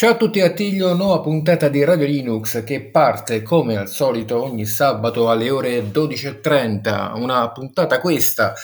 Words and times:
Ciao 0.00 0.12
a 0.12 0.16
tutti 0.16 0.40
Attilio, 0.40 0.94
nuova 0.94 1.20
puntata 1.20 1.68
di 1.68 1.84
Radio 1.84 2.06
Linux 2.06 2.64
che 2.64 2.80
parte 2.80 3.42
come 3.42 3.76
al 3.76 3.86
solito 3.86 4.42
ogni 4.42 4.64
sabato 4.64 5.28
alle 5.28 5.50
ore 5.50 5.78
12.30, 5.82 7.20
una 7.20 7.50
puntata 7.50 8.00
questa 8.00 8.54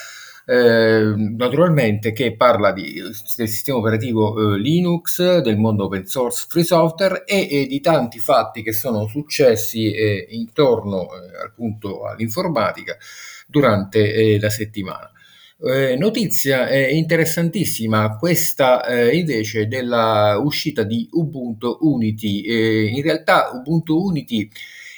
eh, 0.47 1.13
naturalmente 1.15 2.11
che 2.11 2.35
parla 2.35 2.71
di, 2.71 2.91
del 3.35 3.47
sistema 3.47 3.77
operativo 3.77 4.55
eh, 4.55 4.57
Linux, 4.57 5.41
del 5.41 5.57
mondo 5.57 5.83
open 5.83 6.07
source 6.07 6.47
free 6.49 6.63
software 6.63 7.23
e, 7.23 7.47
e 7.47 7.67
di 7.67 7.81
tanti 7.81 8.17
fatti 8.17 8.63
che 8.63 8.73
sono 8.73 9.05
successi 9.05 9.93
eh, 9.93 10.25
intorno 10.31 11.03
eh, 11.03 11.45
appunto 11.45 12.05
all'informatica 12.05 12.97
durante 13.45 14.11
eh, 14.11 14.39
la 14.39 14.49
settimana. 14.49 15.11
Eh, 15.59 15.95
notizia 15.97 16.67
eh, 16.67 16.95
interessantissima 16.95 18.15
questa 18.17 18.85
eh, 18.85 19.15
invece 19.17 19.67
della 19.67 20.37
uscita 20.37 20.83
di 20.83 21.07
Ubuntu 21.11 21.79
Unity. 21.81 22.41
Eh, 22.41 22.85
in 22.89 23.01
realtà 23.01 23.49
Ubuntu 23.53 23.97
Unity 23.97 24.47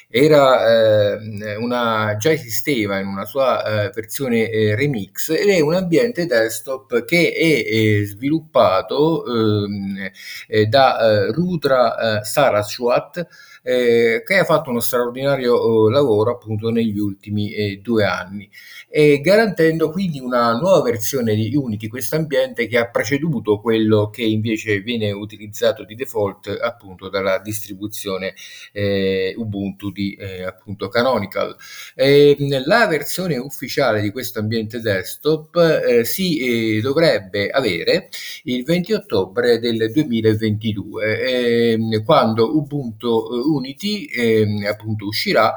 era 0.06 1.14
eh, 1.14 1.56
una, 1.56 2.14
già 2.18 2.30
esisteva 2.32 2.98
in 2.98 3.06
una 3.06 3.24
sua 3.24 3.86
eh, 3.86 3.90
versione 3.94 4.50
eh, 4.50 4.74
remix 4.74 5.30
ed 5.30 5.48
è 5.48 5.60
un 5.60 5.72
ambiente 5.74 6.26
desktop 6.26 7.04
che 7.06 7.32
è, 7.32 8.02
è 8.02 8.04
sviluppato 8.04 9.24
ehm, 9.24 10.10
eh, 10.48 10.66
da 10.66 11.30
Rudra 11.30 12.22
Saraswat 12.22 13.26
che 13.62 14.38
ha 14.38 14.44
fatto 14.44 14.70
uno 14.70 14.80
straordinario 14.80 15.88
lavoro 15.90 16.32
appunto 16.32 16.70
negli 16.70 16.98
ultimi 16.98 17.78
due 17.82 18.04
anni 18.04 18.48
garantendo 19.20 19.90
quindi 19.90 20.18
una 20.18 20.52
nuova 20.58 20.82
versione 20.82 21.34
di 21.34 21.54
Unity, 21.54 21.86
questo 21.88 22.16
ambiente 22.16 22.66
che 22.66 22.78
ha 22.78 22.88
preceduto 22.88 23.60
quello 23.60 24.10
che 24.10 24.22
invece 24.22 24.80
viene 24.80 25.12
utilizzato 25.12 25.84
di 25.84 25.94
default 25.94 26.48
appunto 26.60 27.08
dalla 27.08 27.38
distribuzione 27.38 28.34
eh, 28.72 29.34
Ubuntu 29.36 29.90
di 29.90 30.14
eh, 30.14 30.42
appunto 30.44 30.88
Canonical. 30.88 31.54
E, 31.94 32.36
la 32.64 32.86
versione 32.86 33.36
ufficiale 33.36 34.00
di 34.00 34.10
questo 34.10 34.38
ambiente 34.40 34.80
desktop 34.80 35.56
eh, 35.56 36.04
si 36.04 36.76
eh, 36.76 36.80
dovrebbe 36.80 37.48
avere 37.48 38.08
il 38.44 38.64
20 38.64 38.92
ottobre 38.92 39.58
del 39.58 39.90
2022 39.92 41.72
ehm, 41.72 42.04
quando 42.04 42.56
Ubuntu 42.56 43.49
Unity 43.54 44.04
ehm, 44.06 44.66
appunto 44.66 45.06
uscirà 45.06 45.54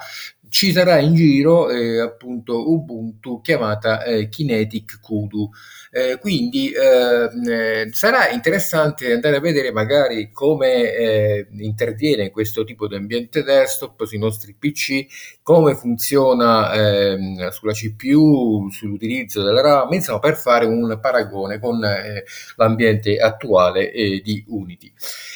ci 0.54 0.72
sarà 0.72 1.00
in 1.00 1.16
giro 1.16 1.68
eh, 1.72 2.00
appunto 2.00 2.70
Ubuntu 2.70 3.42
chiamata 3.42 4.04
eh, 4.04 4.30
Kinetic 4.30 5.00
Kudu. 5.02 5.50
Eh, 5.90 6.20
quindi 6.20 6.72
ehm, 6.72 7.50
eh, 7.50 7.90
sarà 7.92 8.30
interessante 8.30 9.14
andare 9.14 9.38
a 9.38 9.40
vedere 9.40 9.72
magari 9.72 10.32
come 10.32 10.94
eh, 10.94 11.48
interviene 11.58 12.30
questo 12.30 12.64
tipo 12.64 12.88
di 12.88 12.96
ambiente 12.96 13.42
desktop 13.44 14.04
sui 14.06 14.20
nostri 14.20 14.54
PC, 14.54 15.06
come 15.42 15.74
funziona 15.74 16.72
ehm, 16.72 17.50
sulla 17.50 17.74
CPU, 17.74 18.70
sull'utilizzo 18.70 19.42
della 19.42 19.62
RAM, 19.62 19.94
insomma 19.94 20.20
per 20.20 20.36
fare 20.38 20.66
un 20.66 21.00
paragone 21.02 21.60
con 21.60 21.84
eh, 21.84 22.24
l'ambiente 22.58 23.18
attuale 23.18 23.92
di 23.92 24.46
Unity. 24.48 24.94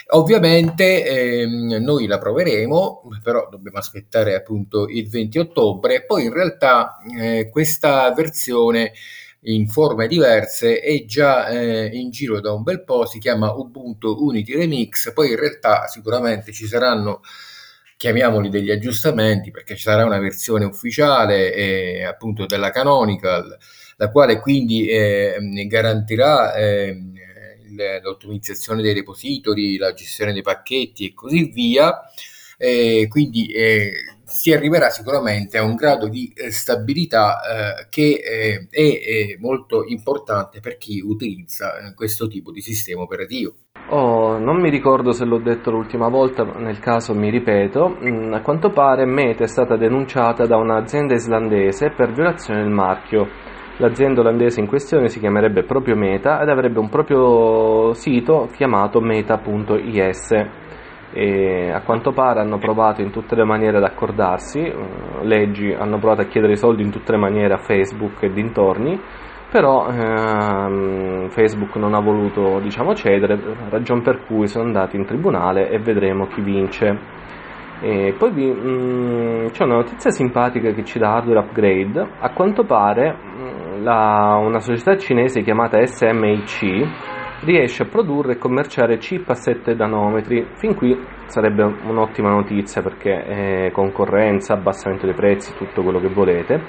Ovviamente 0.09 1.05
ehm, 1.05 1.83
noi 1.83 2.05
la 2.07 2.17
proveremo, 2.17 3.01
però 3.21 3.47
dobbiamo 3.49 3.77
aspettare 3.77 4.35
appunto 4.35 4.87
il 4.87 5.06
20 5.07 5.39
ottobre, 5.39 6.05
poi 6.05 6.25
in 6.25 6.33
realtà 6.33 6.97
eh, 7.19 7.49
questa 7.49 8.13
versione 8.13 8.93
in 9.41 9.67
forme 9.67 10.07
diverse 10.07 10.79
è 10.79 11.05
già 11.05 11.47
eh, 11.47 11.85
in 11.93 12.09
giro 12.09 12.39
da 12.41 12.51
un 12.53 12.63
bel 12.63 12.83
po', 12.83 13.05
si 13.05 13.19
chiama 13.19 13.51
Ubuntu 13.53 14.15
Unity 14.19 14.55
Remix, 14.55 15.13
poi 15.13 15.31
in 15.31 15.39
realtà 15.39 15.87
sicuramente 15.87 16.51
ci 16.51 16.67
saranno 16.67 17.21
chiamiamoli 17.97 18.49
degli 18.49 18.69
aggiustamenti 18.69 19.49
perché 19.51 19.75
ci 19.75 19.81
sarà 19.81 20.05
una 20.05 20.19
versione 20.19 20.65
ufficiale 20.65 21.53
eh, 21.53 22.03
appunto 22.03 22.45
della 22.45 22.69
Canonical 22.69 23.57
la 23.97 24.11
quale 24.11 24.39
quindi 24.39 24.87
eh, 24.87 25.37
garantirà 25.67 26.53
eh, 26.55 26.95
l'ottimizzazione 28.01 28.81
dei 28.81 28.93
repository, 28.93 29.77
la 29.77 29.93
gestione 29.93 30.33
dei 30.33 30.41
pacchetti 30.41 31.07
e 31.07 31.13
così 31.13 31.49
via. 31.51 32.01
Eh, 32.57 33.07
quindi 33.09 33.47
eh, 33.47 33.91
si 34.27 34.53
arriverà 34.53 34.89
sicuramente 34.89 35.57
a 35.57 35.63
un 35.63 35.75
grado 35.75 36.07
di 36.07 36.31
eh, 36.35 36.51
stabilità 36.51 37.39
eh, 37.39 37.87
che 37.89 38.19
eh, 38.23 38.67
è, 38.69 39.37
molto 39.39 39.83
importante 39.85 40.59
per 40.59 40.77
chi 40.77 40.99
utilizza 40.99 41.77
eh, 41.77 41.93
questo 41.93 42.27
tipo 42.27 42.51
di 42.51 42.61
sistema 42.61 43.01
operativo. 43.01 43.53
Oh, 43.89 44.37
non 44.37 44.59
mi 44.59 44.69
ricordo 44.69 45.11
se 45.11 45.23
l'ho 45.23 45.39
detto 45.39 45.71
l'ultima 45.71 46.09
volta, 46.09 46.43
nel 46.43 46.79
caso 46.79 47.13
mi 47.13 47.29
ripeto, 47.29 47.97
mm, 48.03 48.33
a 48.33 48.41
quanto 48.41 48.71
pare 48.71 49.05
Meta 49.05 49.45
è 49.45 49.47
stata 49.47 49.77
denunciata 49.77 50.45
da 50.45 50.57
un'azienda 50.57 51.13
islandese 51.13 51.91
per 51.95 52.11
violazione 52.11 52.61
del 52.61 52.71
marchio 52.71 53.47
L'azienda 53.79 54.21
olandese 54.21 54.59
in 54.59 54.65
questione 54.65 55.07
si 55.07 55.19
chiamerebbe 55.19 55.63
proprio 55.63 55.95
Meta 55.95 56.41
ed 56.41 56.49
avrebbe 56.49 56.79
un 56.79 56.89
proprio 56.89 57.93
sito 57.93 58.49
chiamato 58.55 58.99
meta.is. 58.99 60.29
E 61.13 61.71
a 61.71 61.81
quanto 61.81 62.11
pare 62.11 62.41
hanno 62.41 62.57
provato 62.57 63.01
in 63.01 63.11
tutte 63.11 63.35
le 63.35 63.45
maniere 63.45 63.77
ad 63.77 63.83
accordarsi, 63.83 64.59
eh, 64.59 64.75
leggi 65.21 65.71
hanno 65.71 65.97
provato 65.99 66.21
a 66.21 66.25
chiedere 66.25 66.53
i 66.53 66.57
soldi 66.57 66.83
in 66.83 66.91
tutte 66.91 67.13
le 67.13 67.17
maniere 67.17 67.53
a 67.53 67.57
Facebook 67.57 68.23
e 68.23 68.31
dintorni, 68.31 68.99
però 69.49 69.87
ehm, 69.87 71.29
Facebook 71.29 71.75
non 71.77 71.93
ha 71.93 72.01
voluto 72.01 72.59
diciamo, 72.59 72.93
cedere, 72.93 73.39
ragion 73.69 74.01
per 74.01 74.25
cui 74.25 74.47
sono 74.47 74.65
andati 74.65 74.97
in 74.97 75.05
tribunale 75.05 75.69
e 75.69 75.79
vedremo 75.79 76.27
chi 76.27 76.41
vince. 76.41 76.99
E 77.79 78.15
poi 78.17 78.31
vi, 78.31 78.51
mh, 78.51 78.69
mm, 78.69 79.45
c'è 79.51 79.63
una 79.63 79.75
notizia 79.75 80.09
simpatica 80.09 80.71
che 80.71 80.83
ci 80.83 80.99
dà 80.99 81.13
Hardware 81.13 81.39
Upgrade. 81.39 82.07
A 82.19 82.31
quanto 82.31 82.63
pare 82.63 83.13
mh, 83.13 83.41
mm, 83.41 83.83
la, 83.83 84.37
una 84.41 84.59
società 84.59 84.97
cinese 84.97 85.41
chiamata 85.41 85.79
SMIC 85.85 87.16
riesce 87.41 87.83
a 87.83 87.87
produrre 87.87 88.33
e 88.33 88.37
commerciare 88.37 88.97
chip 88.97 89.29
a 89.29 89.35
7 89.35 89.73
nanometri. 89.73 90.47
Fin 90.55 90.75
qui 90.75 90.97
sarebbe 91.25 91.63
un'ottima 91.63 92.29
notizia 92.29 92.81
perché 92.81 93.65
è 93.65 93.71
concorrenza, 93.71 94.53
abbassamento 94.53 95.05
dei 95.05 95.15
prezzi, 95.15 95.55
tutto 95.55 95.83
quello 95.83 95.99
che 95.99 96.09
volete. 96.09 96.61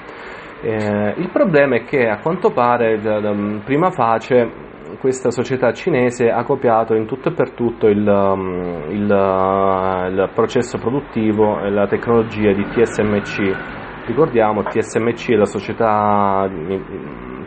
Eh, 0.61 1.13
il 1.17 1.29
problema 1.31 1.77
è 1.77 1.83
che 1.83 2.07
a 2.07 2.19
quanto 2.19 2.51
pare 2.51 2.99
da, 2.99 3.19
da 3.19 3.33
prima 3.63 3.91
face 3.91 4.67
questa 4.99 5.29
società 5.31 5.71
cinese 5.71 6.29
ha 6.29 6.43
copiato 6.43 6.95
in 6.95 7.05
tutto 7.05 7.29
e 7.29 7.33
per 7.33 7.51
tutto 7.51 7.87
il, 7.87 8.05
um, 8.05 8.89
il, 8.89 9.09
uh, 9.09 10.07
il 10.07 10.29
processo 10.33 10.77
produttivo 10.77 11.61
e 11.61 11.69
la 11.69 11.87
tecnologia 11.87 12.51
di 12.51 12.63
TSMC. 12.63 14.07
Ricordiamo, 14.07 14.63
TSMC 14.63 15.31
è 15.31 15.35
la 15.35 15.45
società 15.45 16.49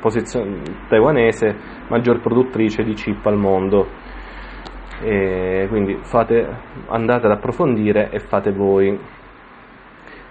mm, 0.08 0.88
taiwanese 0.88 1.56
maggior 1.88 2.20
produttrice 2.20 2.82
di 2.82 2.94
chip 2.94 3.24
al 3.26 3.36
mondo. 3.36 3.88
E 5.00 5.66
quindi 5.68 5.98
fate, 6.02 6.46
andate 6.88 7.26
ad 7.26 7.32
approfondire 7.32 8.10
e 8.10 8.18
fate 8.20 8.52
voi. 8.52 8.98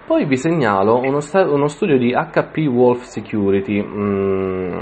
Poi 0.04 0.24
vi 0.26 0.36
segnalo 0.36 0.98
uno, 0.98 1.20
sta- 1.20 1.48
uno 1.48 1.68
studio 1.68 1.96
di 1.96 2.12
HP 2.12 2.66
Wolf 2.68 3.02
Security. 3.02 3.82
Mm, 3.82 4.78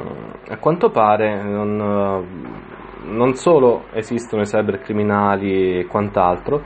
a 0.49 0.57
quanto 0.59 0.91
pare 0.91 1.43
non, 1.43 1.77
non, 3.05 3.35
solo 3.35 3.85
esistono 3.93 4.43
i 4.43 4.47
cybercriminali 4.47 5.81
e 5.81 5.87
quant'altro, 5.87 6.63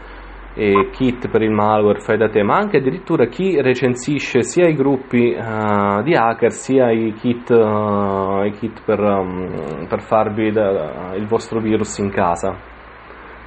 e 0.55 0.91
kit 0.91 1.29
per 1.29 1.43
il 1.43 1.51
malware 1.51 2.01
fai 2.01 2.17
da 2.17 2.29
te, 2.29 2.43
ma 2.43 2.57
anche 2.57 2.77
addirittura 2.77 3.27
chi 3.27 3.61
recensisce 3.61 4.43
sia 4.43 4.69
i 4.69 4.75
gruppi 4.75 5.35
uh, 5.37 6.03
di 6.03 6.15
hacker 6.15 6.53
sia 6.53 6.91
i 6.93 7.13
kit, 7.15 7.51
uh, 7.51 8.45
i 8.45 8.53
kit 8.53 8.83
per, 8.85 9.01
um, 9.01 9.87
per 9.89 10.01
farvi 10.03 10.53
da, 10.53 11.15
il 11.17 11.27
vostro 11.27 11.61
virus 11.61 11.99
in 11.99 12.11
casa. 12.11 12.57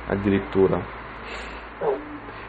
Addirittura. 0.08 0.97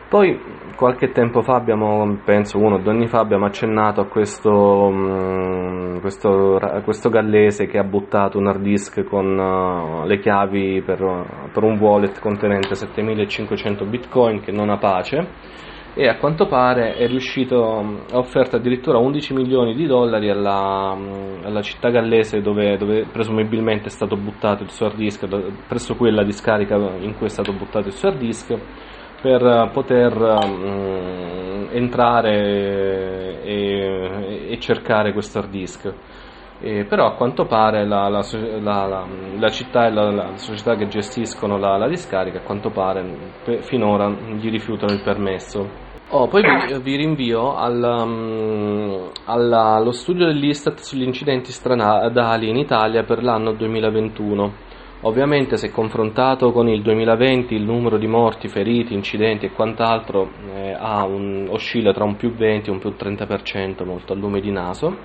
Poi 0.08 0.40
qualche 0.74 1.12
tempo 1.12 1.42
fa 1.42 1.56
abbiamo, 1.56 2.18
penso 2.24 2.56
uno 2.56 2.76
o 2.76 2.78
due 2.78 2.92
anni 2.92 3.08
fa, 3.08 3.18
abbiamo 3.18 3.44
accennato 3.44 4.00
a 4.00 4.06
questo, 4.06 4.50
um, 4.50 6.00
questo, 6.00 6.58
questo, 6.82 7.10
gallese 7.10 7.66
che 7.66 7.76
ha 7.76 7.84
buttato 7.84 8.38
un 8.38 8.46
hard 8.46 8.62
disk 8.62 9.04
con 9.04 9.36
uh, 9.36 10.06
le 10.06 10.18
chiavi 10.18 10.80
per, 10.80 11.50
per, 11.52 11.62
un 11.62 11.76
wallet 11.78 12.20
contenente 12.20 12.74
7500 12.74 13.84
bitcoin 13.84 14.40
che 14.40 14.50
non 14.50 14.70
ha 14.70 14.78
pace 14.78 15.28
e 15.92 16.08
a 16.08 16.16
quanto 16.16 16.46
pare 16.46 16.94
è 16.94 17.06
riuscito, 17.06 18.04
ha 18.10 18.16
offerto 18.16 18.56
addirittura 18.56 18.96
11 18.96 19.34
milioni 19.34 19.74
di 19.74 19.84
dollari 19.84 20.30
alla, 20.30 20.96
alla 21.42 21.60
città 21.60 21.90
gallese 21.90 22.40
dove, 22.40 22.78
dove, 22.78 23.04
presumibilmente 23.12 23.88
è 23.88 23.90
stato 23.90 24.16
buttato 24.16 24.62
il 24.62 24.70
suo 24.70 24.86
hard 24.86 24.96
disk, 24.96 25.26
presso 25.66 25.96
quella 25.96 26.22
discarica 26.22 26.76
in 26.76 27.14
cui 27.14 27.26
è 27.26 27.30
stato 27.30 27.52
buttato 27.52 27.88
il 27.88 27.92
suo 27.92 28.08
hard 28.08 28.18
disk 28.18 28.58
per 29.20 29.70
poter 29.72 30.16
um, 30.16 31.68
entrare 31.70 33.42
e, 33.42 34.48
e, 34.50 34.58
cercare 34.60 35.12
questo 35.12 35.38
hard 35.38 35.50
disk. 35.50 35.94
Eh, 36.60 36.84
però 36.86 37.06
a 37.06 37.12
quanto 37.14 37.46
pare 37.46 37.86
la, 37.86 38.08
la, 38.08 38.24
la, 38.60 39.06
la 39.38 39.48
città 39.48 39.86
e 39.86 39.90
la, 39.92 40.32
società 40.34 40.74
che 40.74 40.88
gestiscono 40.88 41.56
la, 41.56 41.86
discarica 41.86 42.38
a 42.38 42.42
quanto 42.42 42.70
pare 42.70 43.60
finora 43.60 44.08
gli 44.08 44.50
rifiutano 44.50 44.92
il 44.92 45.02
permesso. 45.02 45.86
Oh, 46.10 46.26
poi 46.26 46.42
vi, 46.42 46.78
vi 46.80 46.96
rinvio 46.96 47.54
al, 47.54 47.82
um, 47.82 49.10
alla, 49.26 49.74
allo 49.74 49.92
studio 49.92 50.24
dell'Istat 50.26 50.78
sugli 50.78 51.02
incidenti 51.02 51.52
stradali 51.52 52.48
in 52.48 52.56
Italia 52.56 53.04
per 53.04 53.22
l'anno 53.22 53.52
2021. 53.52 54.66
Ovviamente 55.02 55.56
se 55.56 55.70
confrontato 55.70 56.50
con 56.50 56.68
il 56.68 56.82
2020 56.82 57.54
il 57.54 57.62
numero 57.62 57.98
di 57.98 58.08
morti, 58.08 58.48
feriti, 58.48 58.94
incidenti 58.94 59.46
e 59.46 59.52
quant'altro 59.52 60.28
eh, 60.52 60.76
un, 60.76 61.46
oscilla 61.48 61.92
tra 61.92 62.02
un 62.02 62.16
più 62.16 62.34
20 62.34 62.68
e 62.68 62.72
un 62.72 62.80
più 62.80 62.90
30% 62.90 63.84
molto 63.84 64.12
a 64.12 64.16
lume 64.16 64.40
di 64.40 64.50
naso. 64.50 64.96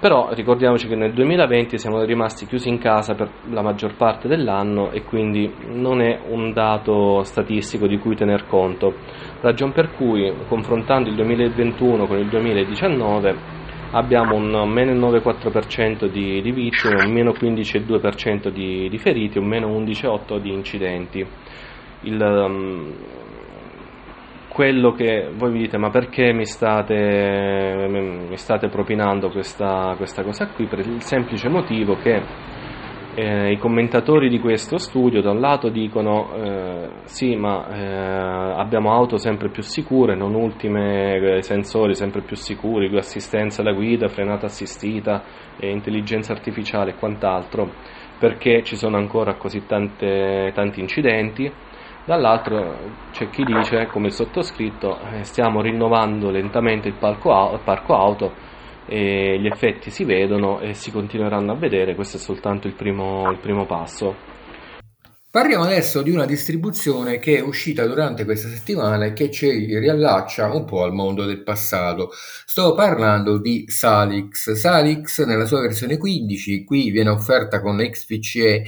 Però 0.00 0.30
ricordiamoci 0.32 0.88
che 0.88 0.96
nel 0.96 1.12
2020 1.12 1.76
siamo 1.76 2.02
rimasti 2.04 2.46
chiusi 2.46 2.70
in 2.70 2.78
casa 2.78 3.14
per 3.14 3.30
la 3.50 3.60
maggior 3.60 3.96
parte 3.96 4.28
dell'anno 4.28 4.90
e 4.92 5.02
quindi 5.02 5.52
non 5.66 6.00
è 6.00 6.18
un 6.28 6.52
dato 6.54 7.22
statistico 7.22 7.86
di 7.86 7.98
cui 7.98 8.16
tener 8.16 8.46
conto, 8.46 8.94
ragion 9.42 9.72
per 9.72 9.92
cui 9.92 10.32
confrontando 10.48 11.10
il 11.10 11.16
2021 11.16 12.06
con 12.06 12.16
il 12.16 12.28
2019 12.28 13.61
abbiamo 13.92 14.36
un 14.36 14.68
meno 14.70 14.92
9,4% 15.10 16.06
di, 16.06 16.42
di 16.42 16.50
vittime, 16.52 17.04
un 17.04 17.12
meno 17.12 17.32
15,2% 17.32 18.48
di, 18.48 18.88
di 18.88 18.98
feriti, 18.98 19.38
un 19.38 19.46
meno 19.46 19.68
11,8% 19.68 20.38
di 20.38 20.52
incidenti. 20.52 21.26
Il, 22.02 22.20
um, 22.20 22.92
quello 24.48 24.92
che 24.92 25.30
voi 25.34 25.50
vi 25.50 25.58
dite 25.60 25.78
ma 25.78 25.88
perché 25.88 26.32
mi 26.32 26.44
state, 26.44 27.86
mi 27.88 28.36
state 28.36 28.68
propinando 28.68 29.30
questa, 29.30 29.94
questa, 29.96 30.22
cosa 30.22 30.48
qui 30.48 30.66
per 30.66 30.80
il 30.80 31.00
semplice 31.02 31.48
motivo 31.48 31.96
che 31.96 32.22
eh, 33.14 33.52
i 33.52 33.58
commentatori 33.58 34.28
di 34.28 34.38
questo 34.38 34.78
studio 34.78 35.20
da 35.20 35.30
un 35.30 35.40
lato 35.40 35.68
dicono 35.68 36.32
eh, 36.34 36.88
sì 37.04 37.36
ma 37.36 37.68
eh, 37.68 38.60
abbiamo 38.60 38.92
auto 38.92 39.16
sempre 39.16 39.50
più 39.50 39.62
sicure 39.62 40.14
non 40.14 40.34
ultime 40.34 41.36
eh, 41.36 41.42
sensori 41.42 41.94
sempre 41.94 42.22
più 42.22 42.36
sicuri 42.36 42.94
assistenza 42.96 43.62
alla 43.62 43.72
guida 43.72 44.08
frenata 44.08 44.46
assistita 44.46 45.22
intelligenza 45.58 46.32
artificiale 46.32 46.92
e 46.92 46.94
quant'altro 46.94 47.70
perché 48.22 48.62
ci 48.62 48.76
sono 48.76 48.98
ancora 48.98 49.34
così 49.34 49.66
tante, 49.66 50.52
tanti 50.54 50.78
incidenti. 50.78 51.52
Dall'altro 52.04 52.76
c'è 53.10 53.28
chi 53.30 53.42
dice, 53.42 53.86
come 53.86 54.06
il 54.06 54.12
sottoscritto, 54.12 54.96
eh, 55.10 55.24
stiamo 55.24 55.60
rinnovando 55.60 56.30
lentamente 56.30 56.86
il, 56.86 56.94
il 56.94 57.60
parco 57.64 57.94
auto 57.96 58.32
e 58.86 59.38
gli 59.40 59.46
effetti 59.46 59.90
si 59.90 60.04
vedono 60.04 60.60
e 60.60 60.74
si 60.74 60.90
continueranno 60.90 61.52
a 61.52 61.56
vedere, 61.56 61.94
questo 61.94 62.16
è 62.16 62.20
soltanto 62.20 62.66
il 62.66 62.74
primo, 62.74 63.30
il 63.30 63.38
primo 63.38 63.66
passo. 63.66 64.32
Parliamo 65.32 65.64
adesso 65.64 66.02
di 66.02 66.10
una 66.10 66.26
distribuzione 66.26 67.18
che 67.18 67.38
è 67.38 67.40
uscita 67.40 67.86
durante 67.86 68.26
questa 68.26 68.48
settimana 68.48 69.06
e 69.06 69.12
che 69.14 69.30
ci 69.30 69.48
riallaccia 69.78 70.52
un 70.52 70.66
po' 70.66 70.82
al 70.82 70.92
mondo 70.92 71.24
del 71.24 71.42
passato. 71.42 72.10
Sto 72.44 72.74
parlando 72.74 73.38
di 73.38 73.64
Salix. 73.66 74.52
Salix 74.52 75.24
nella 75.24 75.46
sua 75.46 75.62
versione 75.62 75.96
15, 75.96 76.64
qui 76.64 76.90
viene 76.90 77.08
offerta 77.08 77.62
con 77.62 77.78
XPCE 77.78 78.64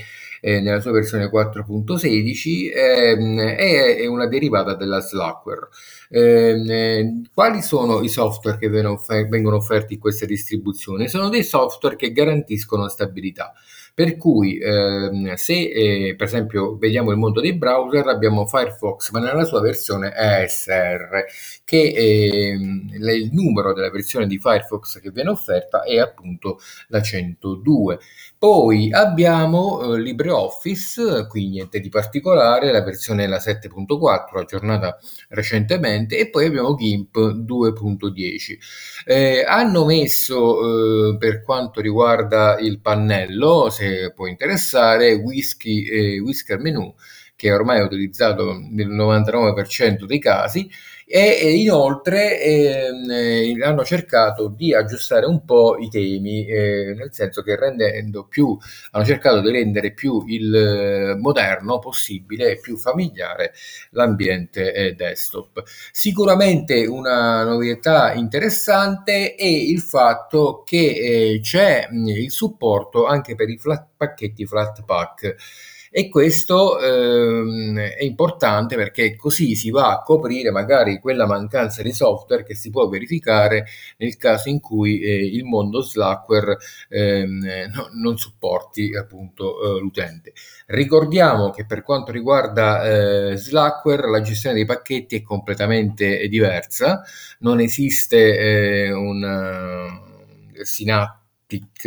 eh, 0.47 0.61
nella 0.61 0.81
sua 0.81 0.93
versione 0.93 1.31
4.16 1.31 2.71
ehm, 2.75 3.41
è, 3.41 3.97
è, 3.97 4.07
una 4.07 4.27
derivata 4.27 4.75
della 4.75 5.01
Slackware. 5.01 5.69
Ehm, 6.11 6.71
eh, 6.71 7.23
quali 7.33 7.63
sono 7.63 8.03
i 8.03 8.11
software 8.11 8.59
che 8.59 8.69
vengono 8.69 9.57
offerti 9.57 9.95
in 9.95 9.99
questa 9.99 10.27
distribuzione? 10.27 11.09
Sono 11.09 11.31
dei 11.31 11.45
software 11.45 11.97
che 11.97 12.13
garantiscono 12.13 12.89
stabilità. 12.89 13.55
Per 13.95 14.17
cui 14.17 14.59
ehm, 14.59 15.35
se 15.35 15.71
eh, 15.71 16.17
per 16.17 16.27
esempio 16.27 16.77
vediamo 16.77 17.13
il 17.13 17.17
mondo 17.17 17.41
dei 17.41 17.55
browser 17.55 18.09
abbiamo 18.09 18.45
Firefox 18.45 19.11
ma 19.13 19.21
nella 19.21 19.45
sua 19.45 19.61
versione 19.61 20.13
ESR 20.13 21.25
che 21.65 21.93
ehm, 21.95 22.91
il 22.93 23.31
numero 23.33 23.73
della 23.73 23.91
versione 23.91 24.27
di 24.27 24.39
Firefox 24.41 25.01
che 25.01 25.11
viene 25.11 25.31
offerta 25.31 25.85
è 25.85 25.99
appunto 25.99 26.59
la 26.89 27.01
102. 27.01 27.99
Poi 28.37 28.93
abbiamo 28.93 29.95
eh, 29.95 30.01
LibreOffice, 30.01 31.27
qui 31.29 31.49
niente 31.49 31.81
di 31.81 31.89
particolare, 31.89 32.73
la 32.73 32.83
versione 32.83 33.25
è 33.25 33.27
la 33.27 33.39
7.4 33.39 34.39
aggiornata 34.39 34.99
recentemente 35.31 36.19
e 36.19 36.29
poi 36.29 36.47
abbiamo 36.47 36.75
GIMP 36.75 37.17
2.10. 37.17 38.59
Eh, 39.07 39.45
hanno 39.47 39.85
messo 39.87 41.13
eh, 41.13 41.17
per 41.17 41.43
quanto 41.43 41.81
riguarda 41.81 42.59
il 42.59 42.81
pannello, 42.81 43.71
se 43.71 43.84
può 44.15 44.27
interessare, 44.27 45.15
Whisky 45.15 45.85
e 45.85 46.19
Whisker 46.21 46.59
Menu 46.61 46.95
che 47.37 47.53
ormai 47.53 47.81
è 47.81 47.83
utilizzato 47.83 48.59
nel 48.71 48.89
99% 48.89 50.05
dei 50.05 50.19
casi 50.19 50.71
e, 51.07 51.53
inoltre 51.57 52.41
ehm, 52.41 53.11
eh, 53.11 53.63
hanno 53.63 53.85
cercato 53.85 54.49
di 54.49 54.75
aggiustare 54.75 55.27
un 55.27 55.45
po' 55.45 55.77
i 55.79 55.89
temi, 55.89 56.47
eh, 56.47 56.95
nel 56.97 57.13
senso 57.13 57.43
che 57.43 57.57
rendendo 57.57 58.27
più, 58.27 58.57
hanno 58.93 59.05
cercato 59.05 59.41
di 59.41 59.51
rendere 59.51 59.93
più 59.93 60.25
il 60.27 60.55
eh, 60.55 61.15
moderno 61.17 61.79
possibile 61.79 62.53
e 62.53 62.61
più 62.61 62.77
familiare 62.77 63.53
l'ambiente 63.91 64.73
eh, 64.73 64.93
desktop. 64.95 65.63
Sicuramente 65.93 66.87
una 66.87 67.45
novità 67.45 68.13
interessante 68.15 69.35
è 69.35 69.45
il 69.45 69.81
fatto 69.81 70.63
che 70.65 71.33
eh, 71.35 71.41
c'è 71.41 71.89
il 71.91 72.31
supporto 72.31 73.07
anche 73.07 73.35
per 73.35 73.49
i 73.49 73.59
flat, 73.59 73.87
pacchetti 73.97 74.47
Flatpak 74.47 75.37
e 75.97 76.09
questo 76.09 76.81
ehm, 76.81 77.79
è 77.79 78.03
importante 78.03 78.75
perché 78.75 79.15
così 79.15 79.55
si 79.55 79.71
va 79.71 79.93
a 79.93 80.03
coprire 80.03 80.51
magari 80.51 80.99
quella 80.99 81.25
mancanza 81.25 81.83
di 81.83 81.93
software 81.93 82.43
che 82.43 82.57
si 82.57 82.71
può 82.71 82.89
verificare 82.89 83.65
nel 83.99 84.17
caso 84.17 84.49
in 84.49 84.59
cui 84.59 84.99
eh, 84.99 85.25
il 85.25 85.45
mondo 85.45 85.83
Slackware 85.83 86.57
ehm, 86.89 87.71
no, 87.73 87.91
non 87.93 88.19
supporti 88.19 88.97
appunto 88.97 89.77
eh, 89.77 89.79
l'utente. 89.79 90.33
Ricordiamo 90.67 91.51
che 91.51 91.65
per 91.65 91.85
quanto 91.85 92.11
riguarda 92.11 93.31
eh, 93.31 93.37
Slackware 93.37 94.11
la 94.11 94.21
gestione 94.21 94.57
dei 94.57 94.65
pacchetti 94.65 95.15
è 95.15 95.23
completamente 95.23 96.27
diversa, 96.27 97.05
non 97.39 97.61
esiste 97.61 98.37
eh, 98.37 98.93
un 98.93 100.03
Synapse 100.61 101.24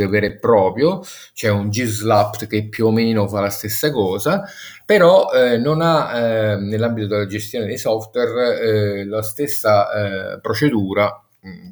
vero 0.08 0.26
e 0.26 0.38
proprio, 0.38 1.02
c'è 1.34 1.50
un 1.50 1.70
G-Slapped 1.70 2.48
che 2.48 2.68
più 2.68 2.88
o 2.88 2.92
meno 2.92 3.28
fa 3.28 3.42
la 3.42 3.50
stessa 3.50 3.92
cosa, 3.92 4.44
però 4.86 5.32
eh, 5.32 5.58
non 5.58 5.82
ha 5.82 6.18
eh, 6.18 6.56
nell'ambito 6.58 7.08
della 7.08 7.26
gestione 7.26 7.66
dei 7.66 7.78
software 7.78 8.60
eh, 8.60 9.06
la 9.06 9.22
stessa 9.22 10.36
eh, 10.36 10.40
procedura 10.40 11.22
mh, 11.42 11.72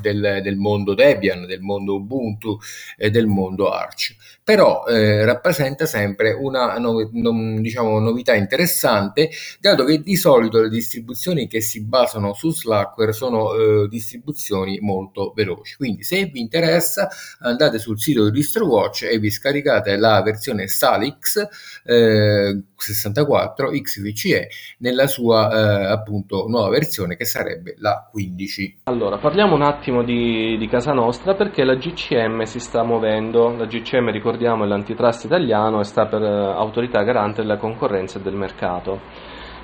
del, 0.00 0.40
del, 0.42 0.56
mondo 0.56 0.94
Debian, 0.94 1.46
del 1.46 1.60
mondo 1.60 1.96
Ubuntu 1.96 2.58
e 2.96 3.10
del 3.10 3.26
mondo 3.26 3.70
Arch. 3.70 4.14
Però 4.50 4.84
eh, 4.84 5.24
rappresenta 5.24 5.86
sempre 5.86 6.32
una 6.32 6.76
no, 6.76 7.08
no, 7.12 7.60
diciamo, 7.60 8.00
novità 8.00 8.34
interessante, 8.34 9.30
dato 9.60 9.84
che 9.84 10.00
di 10.00 10.16
solito 10.16 10.60
le 10.60 10.68
distribuzioni 10.68 11.46
che 11.46 11.60
si 11.60 11.84
basano 11.84 12.32
su 12.32 12.50
Slackware 12.50 13.12
sono 13.12 13.54
eh, 13.54 13.86
distribuzioni 13.86 14.80
molto 14.80 15.32
veloci. 15.36 15.76
Quindi 15.76 16.02
se 16.02 16.24
vi 16.24 16.40
interessa 16.40 17.08
andate 17.38 17.78
sul 17.78 18.00
sito 18.00 18.24
di 18.24 18.32
DistroWatch 18.32 19.04
e 19.04 19.20
vi 19.20 19.30
scaricate 19.30 19.96
la 19.96 20.20
versione 20.20 20.66
Salix 20.66 21.46
eh, 21.84 22.60
64 22.76 23.70
XVCE 23.70 24.48
nella 24.78 25.06
sua 25.06 25.50
eh, 25.52 25.92
appunto 25.92 26.46
nuova 26.48 26.70
versione 26.70 27.14
che 27.14 27.24
sarebbe 27.24 27.76
la 27.78 28.08
15. 28.10 28.80
Allora 28.84 29.18
parliamo 29.18 29.54
un 29.54 29.62
attimo 29.62 30.02
di, 30.02 30.56
di, 30.58 30.66
casa 30.66 30.92
nostra 30.92 31.34
perché 31.34 31.62
la 31.62 31.76
GCM 31.76 32.42
si 32.42 32.58
sta 32.58 32.82
muovendo, 32.82 33.54
la 33.56 33.66
GCM 33.66 34.10
ricordiamo 34.10 34.38
è 34.44 34.66
l'antitrust 34.66 35.24
italiano 35.24 35.80
e 35.80 35.84
sta 35.84 36.06
per 36.06 36.22
uh, 36.22 36.58
autorità 36.58 37.02
garante 37.02 37.42
della 37.42 37.56
concorrenza 37.56 38.18
e 38.18 38.22
del 38.22 38.34
mercato. 38.34 39.00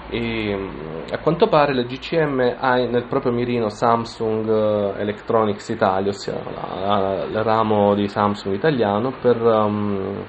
E, 0.09 0.57
mm, 0.57 0.69
a 1.11 1.19
quanto 1.19 1.49
pare 1.49 1.75
la 1.75 1.83
GCM 1.83 2.57
ha 2.59 2.77
nel 2.77 3.07
proprio 3.09 3.33
mirino 3.33 3.69
Samsung 3.69 4.47
uh, 4.47 4.95
Electronics 4.99 5.69
Italia, 5.69 6.11
ossia 6.11 6.35
il 6.35 7.43
ramo 7.43 7.95
di 7.95 8.07
Samsung 8.07 8.55
italiano, 8.55 9.15
per, 9.21 9.41
um, 9.41 10.25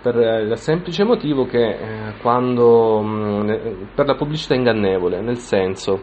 per 0.00 0.16
il 0.16 0.56
semplice 0.56 1.04
motivo 1.04 1.46
che 1.46 1.68
eh, 1.68 2.14
quando, 2.20 2.98
um, 2.98 3.88
per 3.94 4.06
la 4.06 4.14
pubblicità 4.14 4.54
ingannevole, 4.54 5.20
nel 5.20 5.38
senso, 5.38 6.02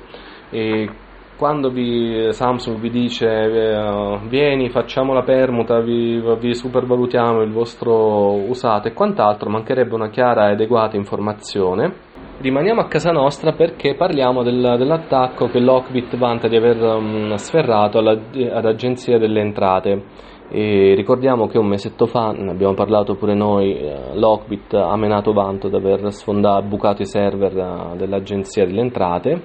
eh, 0.49 0.89
quando 1.39 1.69
vi, 1.69 2.33
Samsung 2.33 2.79
vi 2.79 2.89
dice 2.89 3.25
eh, 3.25 4.19
vieni 4.27 4.69
facciamo 4.69 5.13
la 5.13 5.23
permuta, 5.23 5.79
vi, 5.79 6.21
vi, 6.37 6.53
supervalutiamo 6.53 7.41
il 7.41 7.51
vostro 7.53 8.33
usato 8.33 8.89
e 8.89 8.93
quant'altro, 8.93 9.49
mancherebbe 9.49 9.95
una 9.95 10.09
chiara 10.09 10.49
e 10.49 10.51
adeguata 10.51 10.97
informazione. 10.97 12.07
Rimaniamo 12.41 12.81
a 12.81 12.87
casa 12.87 13.11
nostra 13.11 13.53
perché 13.53 13.95
parliamo 13.95 14.43
del, 14.43 14.75
dell'attacco 14.77 15.47
che 15.47 15.61
Lockbit 15.61 16.17
vanta 16.17 16.49
di 16.49 16.57
aver 16.57 16.81
um, 16.81 17.33
sferrato 17.35 17.99
alla, 17.99 18.19
ad 18.51 18.65
Agenzia 18.65 19.17
delle 19.17 19.39
Entrate 19.39 20.03
E 20.49 20.93
ricordiamo 20.93 21.47
che 21.47 21.57
un 21.57 21.67
mesetto 21.67 22.05
fa, 22.05 22.31
ne 22.31 22.51
abbiamo 22.51 22.73
parlato 22.73 23.15
pure 23.15 23.33
noi, 23.33 23.77
eh, 23.77 24.13
Lockbit 24.13 24.73
ha 24.73 24.95
menato 24.97 25.31
vanto 25.31 25.69
di 25.69 25.75
aver 25.75 26.11
sfondato, 26.11 26.65
bucato 26.67 27.01
i 27.01 27.05
server 27.05 27.57
eh, 27.57 27.97
dell'Agenzia 27.97 28.65
delle 28.65 28.81
Entrate, 28.81 29.41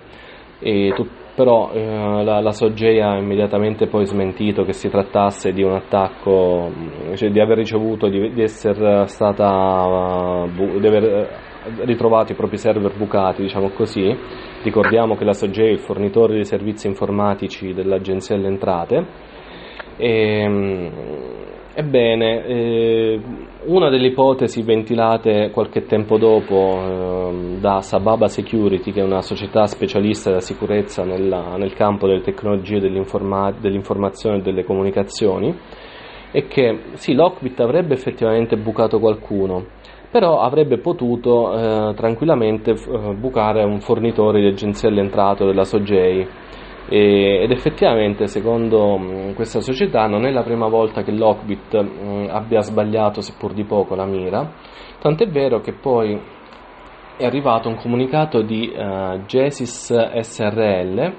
tu, 0.95 1.07
però 1.35 1.73
eh, 1.73 2.23
la, 2.23 2.41
la 2.41 2.53
Sogei 2.53 3.01
ha 3.01 3.17
immediatamente 3.17 3.89
poi 3.89 4.07
smentito 4.07 4.63
che 4.63 4.73
si 4.73 4.89
trattasse 4.89 5.53
di 5.53 5.63
un 5.63 5.73
attacco, 5.73 6.71
cioè 7.15 7.31
di 7.31 7.41
aver 7.41 7.59
ricevuto, 7.59 8.09
di, 8.09 8.33
di 8.33 8.43
essere 8.43 9.07
stata, 9.07 10.45
uh, 10.47 10.79
di 10.79 10.87
aver 10.87 11.29
ritrovato 11.85 12.33
i 12.33 12.37
propri 12.37 12.57
server 12.57 12.97
bucati, 12.97 13.43
diciamo 13.43 13.71
così. 13.71 14.17
Ricordiamo 14.63 15.17
che 15.17 15.25
la 15.25 15.33
Sogei 15.33 15.69
è 15.69 15.73
il 15.73 15.81
fornitore 15.81 16.37
di 16.37 16.45
servizi 16.45 16.87
informatici 16.87 17.75
dell'Agenzia 17.75 18.37
delle 18.37 18.49
Entrate 18.49 19.07
e, 19.97 20.41
ehm, 20.41 20.93
ebbene, 21.75 22.45
eh, 22.47 23.21
una 23.67 23.89
delle 23.89 24.09
ipotesi 24.09 24.63
ventilate 24.63 25.51
qualche 25.51 25.87
tempo 25.87 26.19
dopo 26.19 26.55
eh, 26.55 27.59
da 27.61 27.81
Sababa 27.81 28.29
Security, 28.29 28.93
che 28.93 29.01
è 29.01 29.05
una 29.05 29.23
società 29.23 29.67
specialista 29.67 30.29
della 30.29 30.41
sicurezza 30.41 31.05
nella, 31.05 31.57
nel 31.57 31.73
campo 31.75 32.07
delle 32.07 32.21
tecnologie 32.21 32.81
dell'informa- 32.81 33.53
dell'informazione 33.53 34.39
e 34.39 34.43
delle 34.43 34.65
comunicazioni, 34.65 35.57
è 36.31 36.47
che 36.47 36.81
sì, 36.95 37.15
Lockbit 37.15 37.61
avrebbe 37.61 37.95
effettivamente 37.95 38.57
bucato 38.57 38.99
qualcuno, 38.99 39.67
però 40.11 40.41
avrebbe 40.41 40.79
potuto 40.79 41.55
eh, 41.55 41.95
tranquillamente 41.95 42.73
eh, 42.73 43.15
bucare 43.15 43.63
un 43.63 43.81
fornitore 43.81 44.41
di 44.41 44.47
agenzia 44.47 44.89
all'entrato 44.89 45.47
della 45.47 45.65
Sogei 45.65 46.27
ed 46.87 47.51
effettivamente 47.51 48.27
secondo 48.27 48.99
mh, 48.99 49.35
questa 49.35 49.61
società 49.61 50.07
non 50.07 50.27
è 50.27 50.31
la 50.31 50.43
prima 50.43 50.69
volta 50.69 51.03
che 51.03 51.13
Lockbit 51.13 51.81
mh, 51.81 52.29
abbia 52.31 52.61
sbagliato 52.61 53.23
seppur 53.23 53.55
di 53.55 53.65
poco 53.65 53.95
la 53.95 54.05
mira, 54.05 54.53
tant'è 55.01 55.27
vero 55.29 55.61
che 55.61 55.73
poi 55.73 56.21
è 57.17 57.25
arrivato 57.25 57.69
un 57.69 57.77
comunicato 57.77 58.43
di 58.43 58.73
uh, 58.75 59.25
Gesis 59.25 59.95
SRL 59.95 61.13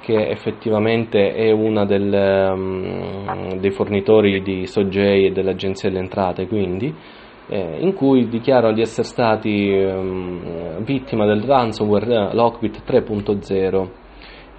che 0.00 0.28
effettivamente 0.28 1.32
è 1.32 1.50
uno 1.50 1.82
um, 1.82 3.58
dei 3.58 3.70
fornitori 3.72 4.40
di 4.40 4.66
Sogei 4.66 5.26
e 5.26 5.32
dell'Agenzia 5.32 5.88
delle 5.88 6.02
Entrate 6.02 6.46
quindi 6.46 6.94
eh, 7.48 7.78
in 7.80 7.92
cui 7.92 8.28
dichiarano 8.28 8.72
di 8.72 8.82
essere 8.82 9.06
stati 9.06 9.68
um, 9.68 10.82
vittima 10.84 11.26
del 11.26 11.42
ransomware 11.42 12.32
Lockbit 12.32 12.82
3.0 12.88 14.04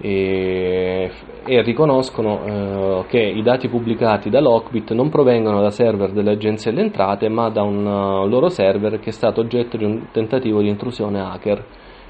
e, 0.00 1.10
e 1.44 1.62
riconoscono 1.62 2.44
eh, 2.44 3.04
che 3.08 3.18
i 3.18 3.42
dati 3.42 3.68
pubblicati 3.68 4.30
da 4.30 4.40
Lockbit 4.40 4.92
non 4.92 5.08
provengono 5.08 5.60
da 5.60 5.70
server 5.70 6.12
delle 6.12 6.32
agenzie 6.32 6.70
delle 6.70 6.84
entrate 6.84 7.28
ma 7.28 7.48
da 7.50 7.62
un 7.62 7.84
uh, 7.84 8.28
loro 8.28 8.48
server 8.48 9.00
che 9.00 9.10
è 9.10 9.12
stato 9.12 9.40
oggetto 9.40 9.76
di 9.76 9.84
un 9.84 10.06
tentativo 10.12 10.60
di 10.60 10.68
intrusione 10.68 11.20
hacker. 11.20 11.64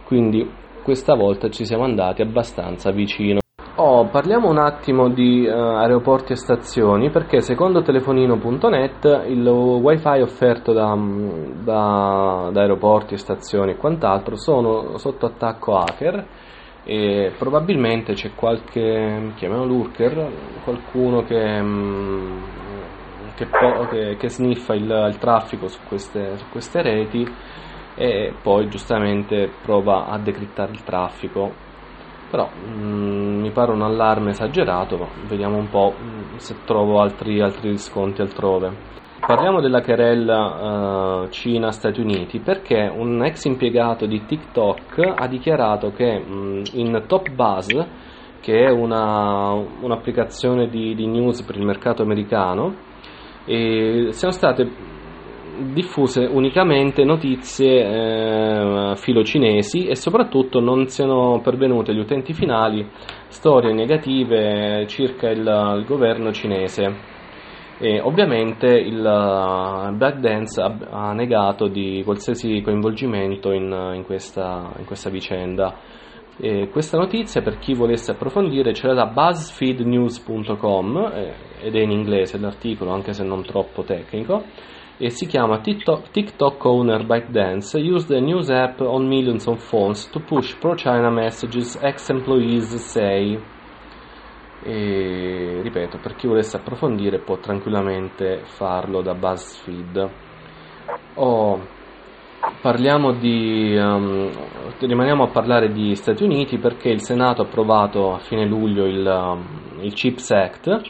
Quindi 0.05 0.49
questa 0.83 1.15
volta 1.15 1.49
ci 1.51 1.65
siamo 1.65 1.85
andati 1.85 2.23
abbastanza 2.23 2.91
vicino. 2.91 3.41
Oh, 3.77 4.07
parliamo 4.07 4.51
un 4.51 4.59
attimo 4.59 5.09
di 5.09 5.47
uh, 5.47 5.53
aeroporti 5.53 6.33
e 6.33 6.37
stazioni 6.37 7.11
perché 7.11 7.41
secondo 7.41 7.81
telefonino.net 7.81 9.25
il 9.29 9.47
wifi 9.47 10.21
offerto 10.21 10.73
da, 10.73 10.99
da, 11.63 12.51
da 12.53 12.61
aeroporti 12.61 13.15
e 13.15 13.19
stazioni 13.19 13.73
e 13.73 13.77
quant'altro 13.77 14.37
sono 14.37 14.99
sotto 14.99 15.27
attacco 15.27 15.77
hacker 15.77 16.27
e 16.91 17.33
probabilmente 17.37 18.15
c'è 18.15 18.31
qualche, 18.35 19.33
chiamiamolo 19.35 19.69
lurker, 19.69 20.33
qualcuno 20.65 21.23
che, 21.23 21.61
mm, 21.61 22.43
che, 23.35 23.47
che, 23.91 24.17
che 24.17 24.29
sniffa 24.31 24.73
il, 24.73 25.09
il 25.11 25.19
traffico 25.19 25.69
su 25.69 25.81
queste, 25.87 26.39
su 26.39 26.47
queste, 26.51 26.81
reti 26.81 27.31
e 27.95 28.33
poi 28.41 28.71
giustamente 28.71 29.51
prova 29.61 30.07
a 30.07 30.19
decrittare 30.19 30.73
il 30.73 30.83
traffico. 30.83 31.53
Però 32.31 32.49
mh, 32.49 32.71
mm, 32.71 33.41
mi 33.43 33.51
pare 33.51 33.71
un 33.71 33.83
allarme 33.83 34.31
esagerato, 34.31 35.09
vediamo 35.27 35.59
un 35.59 35.69
po' 35.69 35.95
mm, 35.95 36.37
se 36.37 36.55
trovo 36.65 37.03
altri, 37.03 37.43
altri 37.43 37.69
riscontri 37.69 38.23
altrove. 38.23 38.98
Parliamo 39.21 39.61
della 39.61 39.83
querella 39.83 41.23
uh, 41.23 41.29
Cina-Stati 41.29 42.01
Uniti 42.01 42.39
perché 42.39 42.91
un 42.95 43.23
ex 43.25 43.45
impiegato 43.45 44.07
di 44.07 44.25
TikTok 44.25 45.15
ha 45.17 45.27
dichiarato 45.27 45.91
che 45.91 46.19
mh, 46.19 46.63
in 46.75 47.05
Top 47.07 47.29
Buzz, 47.31 47.69
che 48.41 48.65
è 48.65 48.71
una, 48.71 49.51
un'applicazione 49.53 50.69
di, 50.69 50.95
di, 50.95 51.07
news 51.07 51.43
per 51.43 51.57
il 51.57 51.65
mercato 51.65 52.03
americano, 52.03 52.75
siano 53.45 54.33
state 54.33 54.71
diffuse 55.73 56.25
unicamente 56.25 57.03
notizie 57.05 57.85
eh, 57.85 58.93
filocinesi 58.97 59.87
e 59.87 59.97
soprattutto 59.97 60.61
non 60.61 60.87
siano 60.87 61.41
pervenute 61.43 61.91
agli 61.91 61.99
utenti 61.99 62.33
finali 62.33 62.87
storie 63.27 63.73
negative 63.73 64.87
circa 64.87 65.29
il, 65.29 65.75
il 65.79 65.85
governo 65.85 66.31
cinese. 66.33 67.17
E 67.81 68.01
ovviamente 68.01 68.67
il 68.67 68.99
uh, 68.99 69.95
BlackDance 69.95 70.61
ha, 70.61 70.77
ha, 70.91 71.13
negato 71.13 71.69
di 71.69 72.03
qualsiasi 72.05 72.61
coinvolgimento 72.61 73.53
in, 73.53 73.93
in, 73.95 74.03
questa, 74.05 74.73
in 74.79 74.85
questa, 74.85 75.11
vicenda. 75.11 75.77
E 76.41 76.69
questa 76.71 76.99
notizia, 76.99 77.41
per 77.41 77.59
chi 77.59 77.75
volesse 77.75 78.11
approfondire, 78.11 78.73
c'era 78.73 78.95
da 78.95 79.07
buzzfeednews.com 79.07 81.13
eh, 81.15 81.35
ed 81.61 81.77
è 81.77 81.81
in 81.81 81.93
inglese 81.93 82.37
l'articolo, 82.39 82.91
anche 82.91 83.13
se 83.13 83.23
non 83.23 83.45
troppo 83.45 83.85
tecnico, 83.85 84.43
e 84.97 85.11
si 85.11 85.27
chiama 85.27 85.61
TikTok, 85.61 86.11
TikTok 86.11 86.65
owner 86.65 87.07
ByteDance 87.07 87.79
used 87.79 88.09
the 88.09 88.21
news 88.21 88.51
app 88.51 88.81
on 88.81 89.07
millions 89.07 89.47
of 89.47 89.63
phones 89.63 90.11
to 90.11 90.19
push 90.19 90.59
pro-China 90.59 91.11
messages 91.11 91.79
ex-employees 91.81 92.75
say 92.75 93.39
e 94.63 95.61
ripeto 95.63 95.99
per 95.99 96.15
chi 96.15 96.27
volesse 96.27 96.57
approfondire 96.57 97.21
può 97.21 97.39
tranquillamente 97.39 98.43
farlo 98.45 99.03
da 99.03 99.15
BuzzFeed. 99.15 100.11
Oh, 101.15 101.61
parliamo 102.61 103.13
di 103.13 103.77
um, 103.77 104.31
rimaniamo 104.79 105.25
a 105.25 105.29
parlare 105.29 105.73
di 105.73 105.95
Stati 105.95 106.23
Uniti 106.25 106.59
perché 106.59 106.89
il 106.89 107.03
Senato 107.03 107.43
ha 107.43 107.45
approvato 107.47 108.15
a 108.15 108.19
fine 108.19 108.47
luglio 108.47 108.85
il, 108.85 109.07
um, 109.07 109.81
il 109.81 109.93
CHIPS 109.93 110.31
Act 110.31 110.81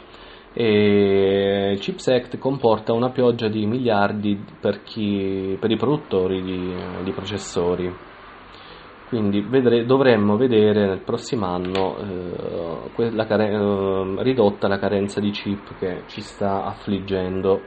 e 0.53 1.71
il 1.71 1.79
CHIPS 1.79 2.07
Act 2.07 2.37
comporta 2.37 2.93
una 2.93 3.11
pioggia 3.11 3.47
di 3.47 3.65
miliardi 3.65 4.43
per, 4.59 4.81
chi, 4.83 5.57
per 5.59 5.71
i 5.71 5.77
produttori 5.77 6.41
di, 6.41 6.75
di 7.03 7.11
processori 7.11 8.07
quindi 9.09 9.41
vedre, 9.41 9.85
dovremmo 9.87 10.37
vedere 10.37 10.85
nel 10.85 10.99
prossimo 10.99 11.47
anno 11.47 11.97
eh, 11.97 13.09
la 13.11 13.25
care- 13.25 13.49
eh, 13.49 14.15
ridotta 14.23 14.67
la 14.67 14.77
carenza 14.77 15.19
di 15.19 15.31
chip 15.31 15.75
che 15.79 16.03
ci 16.05 16.21
sta 16.21 16.63
affliggendo. 16.65 17.59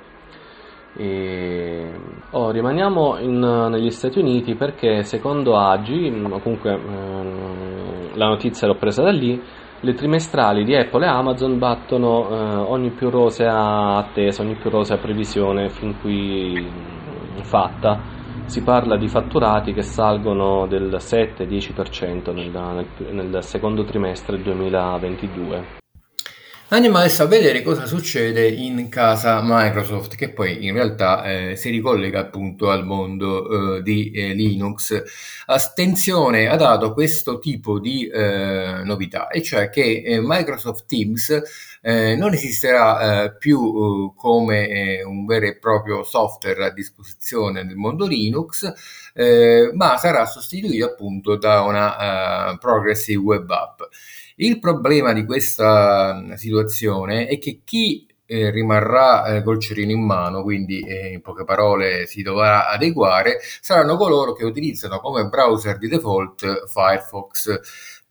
E, 0.95 1.91
oh, 2.31 2.51
rimaniamo 2.51 3.19
in, 3.19 3.41
negli 3.41 3.91
Stati 3.91 4.21
Uniti 4.21 4.55
perché 4.55 5.03
secondo 5.03 5.57
Agi, 5.57 6.11
mm, 6.11 6.27
comunque 6.39 6.75
eh, 6.75 8.11
la 8.15 8.27
notizia 8.27 8.69
l'ho 8.69 8.77
presa 8.77 9.03
da 9.03 9.11
lì, 9.11 9.43
le 9.81 9.95
trimestrali 9.95 10.63
di 10.63 10.77
Apple 10.77 11.05
e 11.05 11.09
Amazon 11.09 11.59
battono 11.59 12.29
eh, 12.29 12.55
ogni 12.55 12.93
più 12.93 13.11
rosea 13.11 13.97
attesa, 13.97 14.43
ogni 14.43 14.55
più 14.55 14.71
rosea 14.71 14.99
previsione 14.99 15.71
fin 15.71 15.99
qui 15.99 16.71
mm, 16.71 17.41
fatta 17.41 18.21
si 18.47 18.63
parla 18.63 18.97
di 18.97 19.09
fatturati 19.09 19.73
che 19.73 19.83
salgono 19.83 20.67
del 20.67 20.97
7-10% 20.99 22.33
nel, 22.33 22.87
nel, 23.13 23.43
secondo 23.43 23.85
trimestre 23.85 24.41
2022. 24.43 25.81
Andiamo 26.69 26.97
adesso 26.97 27.25
a 27.25 27.27
vedere 27.27 27.61
cosa 27.61 27.85
succede 27.85 28.49
in 28.49 28.89
casa 28.89 29.43
Microsoft, 29.43 30.15
che 30.15 30.31
poi 30.31 30.65
in 30.65 30.73
realtà 30.73 31.23
eh, 31.25 31.55
si 31.55 31.69
ricollega 31.69 32.21
appunto 32.21 32.71
al 32.71 32.87
mondo 32.87 33.77
eh, 33.77 33.83
di 33.83 34.11
eh, 34.11 34.33
Linux. 34.33 35.03
Attenzione 35.45 36.49
ha 36.49 36.57
dato 36.57 36.95
questo 36.95 37.39
tipo 37.39 37.79
di 37.79 38.07
eh, 38.07 38.81
novità, 38.85 39.29
e 39.29 39.43
cioè 39.43 39.69
che 39.69 40.03
eh, 40.03 40.21
Microsoft 40.23 40.87
Teams 40.87 41.43
eh, 41.83 42.17
non 42.17 42.33
esisterà 42.33 43.31
più 43.39 44.15
come 44.15 45.03
un 45.03 45.27
vero 45.27 45.47
e 45.47 45.59
proprio 45.59 46.03
software 46.05 46.67
a 46.67 46.71
disposizione 46.71 47.63
nel 47.63 47.77
mondo 47.77 48.07
Linux, 48.07 48.73
ma 49.75 49.99
sarà 49.99 50.25
sostituito 50.25 50.87
appunto 50.87 51.37
da 51.37 51.63
una 51.63 52.57
progressive 52.59 53.21
web 53.21 53.51
app. 53.51 53.81
Il 54.37 54.59
problema 54.59 55.13
di 55.13 55.25
questa 55.25 56.37
situazione 56.37 57.27
è 57.27 57.39
che 57.39 57.61
chi 57.65 58.07
eh, 58.33 58.51
rimarrà 58.51 59.27
eh, 59.27 59.43
col 59.43 59.61
cerino 59.61 59.91
in 59.93 60.05
mano, 60.05 60.43
quindi 60.43 60.81
eh, 60.81 61.13
in 61.13 61.21
poche 61.21 61.45
parole 61.45 62.07
si 62.07 62.23
dovrà 62.23 62.69
adeguare, 62.71 63.39
saranno 63.61 63.97
coloro 63.97 64.33
che 64.33 64.45
utilizzano 64.45 65.01
come 65.01 65.29
browser 65.29 65.77
di 65.77 65.89
default 65.89 66.67
Firefox 66.67 67.61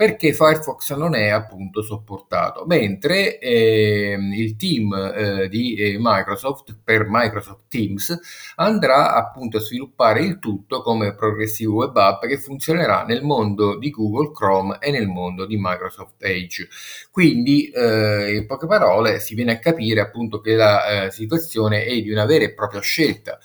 perché 0.01 0.33
Firefox 0.33 0.95
non 0.95 1.13
è 1.13 1.27
appunto 1.27 1.83
sopportato, 1.83 2.65
mentre 2.65 3.37
eh, 3.37 4.17
il 4.33 4.55
team 4.55 4.91
eh, 4.93 5.47
di 5.47 5.75
eh, 5.75 5.97
Microsoft 5.99 6.75
per 6.83 7.05
Microsoft 7.07 7.65
Teams 7.67 8.19
andrà 8.55 9.13
appunto 9.13 9.57
a 9.57 9.59
sviluppare 9.59 10.21
il 10.21 10.39
tutto 10.39 10.81
come 10.81 11.13
progressivo 11.13 11.75
web 11.75 11.95
app 11.95 12.25
che 12.25 12.39
funzionerà 12.39 13.03
nel 13.03 13.21
mondo 13.21 13.77
di 13.77 13.91
Google 13.91 14.31
Chrome 14.31 14.77
e 14.79 14.89
nel 14.89 15.05
mondo 15.05 15.45
di 15.45 15.57
Microsoft 15.59 16.23
Edge. 16.23 16.67
Quindi 17.11 17.69
eh, 17.69 18.37
in 18.37 18.47
poche 18.47 18.65
parole 18.65 19.19
si 19.19 19.35
viene 19.35 19.51
a 19.51 19.59
capire 19.59 20.01
appunto 20.01 20.41
che 20.41 20.55
la 20.55 21.03
eh, 21.03 21.11
situazione 21.11 21.85
è 21.85 22.01
di 22.01 22.09
una 22.09 22.25
vera 22.25 22.45
e 22.45 22.55
propria 22.55 22.81
scelta 22.81 23.37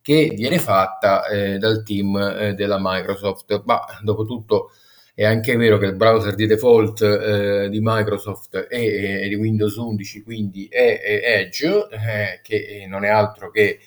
che 0.00 0.32
viene 0.36 0.60
fatta 0.60 1.26
eh, 1.26 1.58
dal 1.58 1.82
team 1.82 2.52
della 2.52 2.78
Microsoft. 2.78 3.62
Ma 3.64 3.84
dopo 4.00 4.24
tutto 4.24 4.70
è 5.14 5.24
anche 5.24 5.56
vero 5.56 5.78
che 5.78 5.86
il 5.86 5.94
browser 5.94 6.34
di 6.34 6.46
default 6.46 7.02
eh, 7.02 7.68
di 7.70 7.78
Microsoft 7.80 8.56
è, 8.56 9.28
di 9.28 9.34
Windows 9.36 9.76
11, 9.76 10.22
quindi 10.22 10.66
è, 10.68 11.00
è 11.00 11.20
Edge, 11.38 11.86
eh, 11.90 12.40
che 12.42 12.84
non 12.88 13.04
è 13.04 13.08
altro 13.08 13.50
che 13.50 13.78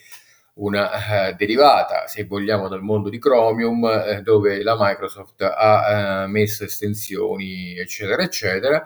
una 0.54 0.90
uh, 0.90 1.36
derivata, 1.36 2.08
se 2.08 2.24
vogliamo, 2.26 2.70
dal 2.70 2.82
mondo 2.82 3.10
di 3.10 3.20
Chromium, 3.20 3.86
eh, 3.86 4.22
dove 4.22 4.64
la 4.64 4.76
Microsoft 4.80 5.42
ha 5.42 6.24
uh, 6.24 6.30
messo 6.30 6.64
estensioni, 6.64 7.78
eccetera, 7.78 8.24
eccetera. 8.24 8.84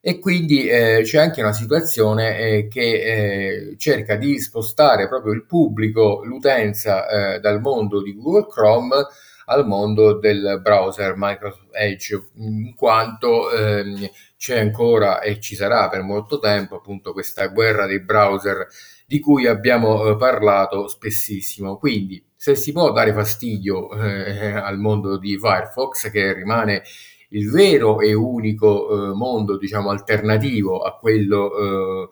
E 0.00 0.18
quindi 0.18 0.66
eh, 0.66 1.00
c'è 1.02 1.18
anche 1.18 1.40
una 1.40 1.54
situazione 1.54 2.38
eh, 2.38 2.68
che 2.68 3.70
eh, 3.70 3.76
cerca 3.78 4.16
di 4.16 4.38
spostare 4.38 5.08
proprio 5.08 5.32
il 5.32 5.44
pubblico, 5.44 6.22
l'utenza 6.24 7.38
dal 7.40 7.60
mondo 7.60 8.02
di 8.02 8.14
Google 8.14 8.46
Chrome 8.46 9.06
al 9.46 9.66
mondo 9.66 10.18
del 10.18 10.60
browser 10.62 11.14
Microsoft 11.16 11.68
Edge, 11.72 12.22
in 12.34 12.74
quanto 12.74 13.50
ehm, 13.50 14.08
c'è 14.36 14.60
ancora 14.60 15.20
e 15.20 15.40
ci 15.40 15.54
sarà 15.54 15.88
per 15.88 16.02
molto 16.02 16.38
tempo 16.38 16.76
appunto 16.76 17.12
questa 17.12 17.46
guerra 17.48 17.86
dei 17.86 18.00
browser 18.00 18.66
di 19.06 19.20
cui 19.20 19.46
abbiamo 19.46 20.06
eh, 20.06 20.16
parlato 20.16 20.88
spessissimo. 20.88 21.76
Quindi 21.78 22.22
se 22.34 22.54
si 22.54 22.72
può 22.72 22.92
dare 22.92 23.12
fastidio 23.12 23.90
eh, 23.92 24.52
al 24.52 24.78
mondo 24.78 25.18
di 25.18 25.38
Firefox, 25.38 26.10
che 26.10 26.32
rimane 26.32 26.82
il 27.30 27.50
vero 27.50 28.00
e 28.00 28.14
unico 28.14 29.10
eh, 29.10 29.14
mondo, 29.14 29.56
diciamo, 29.56 29.90
alternativo 29.90 30.80
a 30.80 30.96
quello 30.96 31.56
eh, 31.56 32.08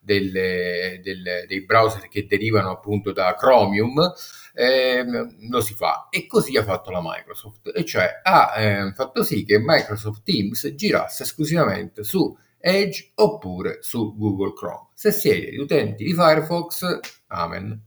delle, 0.00 1.00
delle, 1.02 1.44
dei 1.48 1.64
browser 1.64 2.08
che 2.08 2.26
derivano 2.26 2.70
appunto 2.70 3.12
da 3.12 3.34
Chromium, 3.34 4.12
eh, 4.56 5.04
lo 5.50 5.60
si 5.60 5.74
fa. 5.74 6.08
E 6.10 6.26
così 6.26 6.56
ha 6.56 6.64
fatto 6.64 6.90
la 6.90 7.00
Microsoft, 7.02 7.70
e 7.74 7.84
cioè 7.84 8.20
ha 8.22 8.54
eh, 8.56 8.92
fatto 8.94 9.22
sì 9.22 9.44
che 9.44 9.58
Microsoft 9.58 10.22
Teams 10.24 10.72
girasse 10.74 11.24
esclusivamente 11.24 12.02
su 12.02 12.34
Edge 12.58 13.12
oppure 13.16 13.78
su 13.82 14.16
Google 14.16 14.54
Chrome. 14.54 14.88
Se 14.94 15.12
siete 15.12 15.56
utenti 15.60 16.04
di 16.04 16.14
Firefox, 16.14 16.98
amen. 17.28 17.82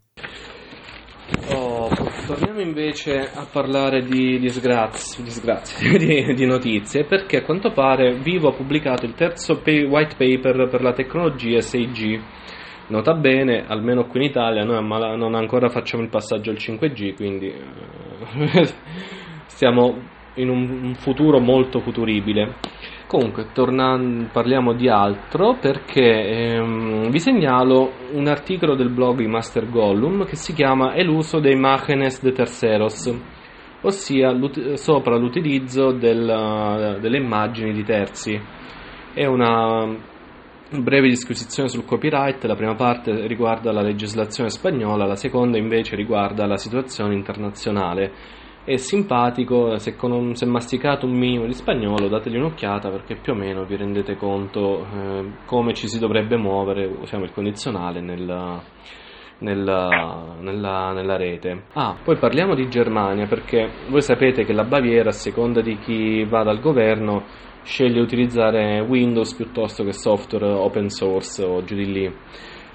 Oh, 1.51 1.89
torniamo 2.25 2.59
invece 2.59 3.29
a 3.33 3.45
parlare 3.51 4.03
di 4.03 4.39
disgrazie, 4.39 5.23
disgrazie 5.23 5.97
di, 5.97 6.33
di, 6.33 6.45
notizie, 6.45 7.05
perché 7.05 7.37
a 7.37 7.43
quanto 7.43 7.71
pare 7.71 8.19
Vivo 8.19 8.49
ha 8.49 8.53
pubblicato 8.53 9.05
il 9.05 9.15
terzo 9.15 9.59
pay, 9.59 9.83
white 9.83 10.15
paper 10.15 10.69
per 10.69 10.81
la 10.81 10.93
tecnologia 10.93 11.57
6G. 11.57 12.21
Nota 12.89 13.13
bene, 13.13 13.65
almeno 13.67 14.07
qui 14.07 14.19
in 14.19 14.25
Italia 14.29 14.63
noi 14.63 14.83
non 15.15 15.35
ancora 15.35 15.69
facciamo 15.69 16.01
il 16.01 16.09
passaggio 16.09 16.49
al 16.49 16.57
5G, 16.57 17.15
quindi 17.15 17.47
eh, 17.47 18.65
stiamo 19.45 19.95
in 20.35 20.49
un, 20.49 20.95
futuro 20.95 21.39
molto 21.39 21.81
futuribile. 21.81 22.55
Comunque, 23.05 23.49
tornando, 23.53 24.29
parliamo 24.31 24.73
di 24.73 24.89
altro 24.89 25.57
perché 25.59 26.55
ehm, 26.55 27.11
vi 27.11 27.19
segnalo 27.19 27.91
un 28.13 28.25
articolo 28.25 28.73
del 28.73 28.89
blog 28.89 29.17
di 29.17 29.27
Master 29.27 29.69
Gollum 29.69 30.25
che 30.25 30.35
si 30.35 30.53
chiama 30.53 30.93
È 30.93 31.03
l'uso 31.03 31.39
dei 31.39 31.55
Mágenes 31.55 32.23
de 32.23 32.31
Terceros, 32.31 33.15
ossia 33.81 34.31
l'ut- 34.31 34.73
sopra 34.73 35.15
l'utilizzo 35.15 35.91
del, 35.91 36.97
delle 36.99 37.17
immagini 37.17 37.71
di 37.71 37.83
terzi. 37.83 38.39
È 39.13 39.25
una 39.25 40.17
breve 40.71 41.07
disquisizione 41.07 41.69
sul 41.69 41.85
copyright, 41.85 42.43
la 42.45 42.55
prima 42.55 42.75
parte 42.75 43.27
riguarda 43.27 43.71
la 43.71 43.81
legislazione 43.81 44.49
spagnola, 44.49 45.05
la 45.05 45.15
seconda 45.15 45.57
invece 45.57 45.95
riguarda 45.95 46.45
la 46.45 46.57
situazione 46.57 47.15
internazionale 47.15 48.37
è 48.69 48.77
simpatico, 48.77 49.77
se, 49.79 49.95
con, 49.95 50.35
se 50.35 50.45
masticato 50.45 51.07
un 51.07 51.13
minimo 51.13 51.45
di 51.47 51.53
spagnolo 51.53 52.07
dategli 52.07 52.35
un'occhiata 52.35 52.91
perché 52.91 53.15
più 53.15 53.33
o 53.33 53.35
meno 53.35 53.65
vi 53.65 53.75
rendete 53.75 54.15
conto 54.15 54.85
eh, 54.85 55.31
come 55.45 55.73
ci 55.73 55.87
si 55.87 55.97
dovrebbe 55.97 56.37
muovere, 56.37 56.85
usiamo 56.85 57.23
il 57.23 57.31
condizionale 57.31 57.99
nella, 57.99 58.61
nella, 59.39 60.35
nella, 60.39 60.91
nella, 60.91 61.17
rete. 61.17 61.63
Ah, 61.73 61.95
poi 62.03 62.17
parliamo 62.17 62.53
di 62.53 62.69
Germania 62.69 63.25
perché 63.25 63.71
voi 63.89 64.01
sapete 64.01 64.43
che 64.43 64.53
la 64.53 64.65
Baviera, 64.65 65.09
a 65.09 65.13
seconda 65.13 65.61
di 65.61 65.79
chi 65.79 66.23
va 66.25 66.43
dal 66.43 66.59
governo, 66.59 67.23
sceglie 67.69 67.93
di 67.93 67.99
utilizzare 67.99 68.79
Windows 68.79 69.35
piuttosto 69.35 69.83
che 69.83 69.93
software 69.93 70.51
open 70.51 70.89
source 70.89 71.43
o 71.43 71.63
giù 71.63 71.75
di 71.75 71.91
lì. 71.91 72.11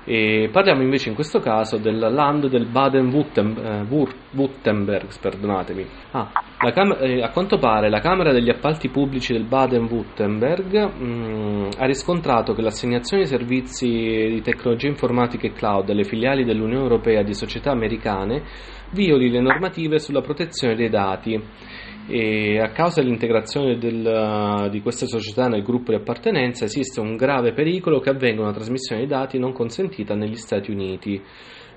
E 0.07 0.51
parliamo 0.53 0.83
invece 0.83 1.09
in 1.09 1.15
questo 1.15 1.39
caso 1.41 1.79
del 1.79 1.99
land 1.99 2.49
del 2.49 2.67
Baden-Württemberg. 2.67 5.19
Perdonatemi. 5.19 5.87
Ah, 6.13 6.31
cam- 6.73 6.99
eh, 7.01 7.23
a 7.23 7.31
quanto 7.31 7.57
pare 7.59 7.89
la 7.89 8.01
Camera 8.01 8.31
degli 8.31 8.51
Appalti 8.51 8.91
Pubblici 8.91 9.33
del 9.33 9.45
Baden-Württemberg 9.45 10.77
mh, 10.77 11.05
mm, 11.05 11.69
ha 11.79 11.87
riscontrato 11.87 12.53
che 12.53 12.61
l'assegnazione 12.63 13.23
di 13.23 13.29
servizi 13.29 13.89
di 13.89 14.43
tecnologie 14.43 14.89
informatiche 14.89 15.53
cloud 15.53 15.89
alle 15.89 16.05
filiali 16.05 16.45
dell'Unione 16.45 16.83
Europea 16.83 17.23
di 17.23 17.33
società 17.35 17.71
americane 17.73 18.43
violi 18.91 19.31
le 19.31 19.41
normative 19.41 19.99
sulla 19.99 20.21
protezione 20.21 20.77
dei 20.77 20.91
dati 20.91 21.43
e 22.07 22.61
a 22.61 22.71
causa 22.71 23.01
dell'integrazione 23.01 23.79
del, 23.79 24.69
di 24.71 24.83
queste 24.83 25.07
società 25.07 25.49
nel 25.49 25.63
gruppo 25.63 25.91
di 25.91 25.97
appartenenza 25.97 26.67
esiste 26.67 27.01
un 27.01 27.17
grave 27.17 27.53
pericolo 27.53 28.01
che 28.01 28.11
avvenga 28.11 28.43
una 28.43 28.53
trasmissione 28.53 29.03
di 29.03 29.09
dati 29.09 29.39
non 29.39 29.53
consentita 29.53 30.15
negli 30.15 30.37
Stati 30.37 30.71
Uniti. 30.71 31.23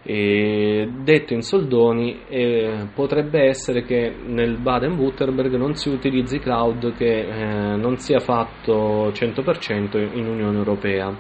E 0.03 0.89
detto 1.03 1.33
in 1.33 1.41
soldoni, 1.41 2.21
eh, 2.29 2.87
potrebbe 2.93 3.41
essere 3.45 3.83
che 3.83 4.13
nel 4.25 4.57
Baden-Württemberg 4.57 5.55
non 5.55 5.75
si 5.75 5.89
utilizzi 5.89 6.39
cloud 6.39 6.93
che 6.93 7.19
eh, 7.19 7.75
non 7.75 7.97
sia 7.97 8.19
fatto 8.19 9.09
100% 9.09 9.97
in 10.13 10.27
Unione 10.27 10.57
Europea. 10.57 11.13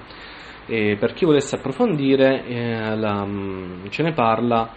E 0.67 0.95
per 0.99 1.13
chi 1.13 1.25
volesse 1.25 1.55
approfondire, 1.55 2.45
eh, 2.45 2.95
la, 2.95 3.27
ce 3.89 4.03
ne 4.03 4.13
parla 4.13 4.69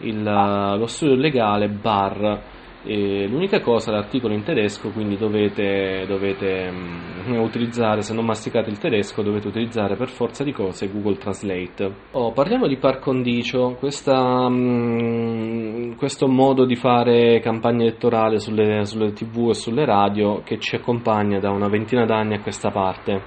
il, 0.00 0.22
lo 0.22 0.86
studio 0.86 1.14
legale 1.14 1.68
BAR 1.68 2.52
e 2.86 3.26
l'unica 3.28 3.60
cosa, 3.60 3.92
l'articolo 3.92 4.34
in 4.34 4.42
tedesco, 4.42 4.90
quindi 4.90 5.16
dovete, 5.16 6.04
dovete 6.06 6.68
um, 6.70 7.38
utilizzare, 7.38 8.02
se 8.02 8.12
non 8.12 8.26
masticate 8.26 8.68
il 8.68 8.78
tedesco, 8.78 9.22
dovete 9.22 9.48
utilizzare 9.48 9.96
per 9.96 10.08
forza 10.08 10.44
di 10.44 10.52
cose 10.52 10.90
Google 10.90 11.16
Translate. 11.16 11.94
Oh, 12.10 12.32
parliamo 12.32 12.66
di 12.66 12.76
par 12.76 12.98
condicio, 12.98 13.76
questa, 13.78 14.20
um, 14.20 15.96
questo 15.96 16.28
modo 16.28 16.66
di 16.66 16.76
fare 16.76 17.40
campagna 17.40 17.84
elettorale 17.84 18.38
sulle, 18.38 18.84
sulle, 18.84 19.12
tv 19.14 19.48
e 19.48 19.54
sulle 19.54 19.86
radio 19.86 20.42
che 20.44 20.58
ci 20.58 20.76
accompagna 20.76 21.38
da 21.38 21.50
una 21.50 21.68
ventina 21.68 22.04
d'anni 22.04 22.34
a 22.34 22.42
questa 22.42 22.70
parte. 22.70 23.22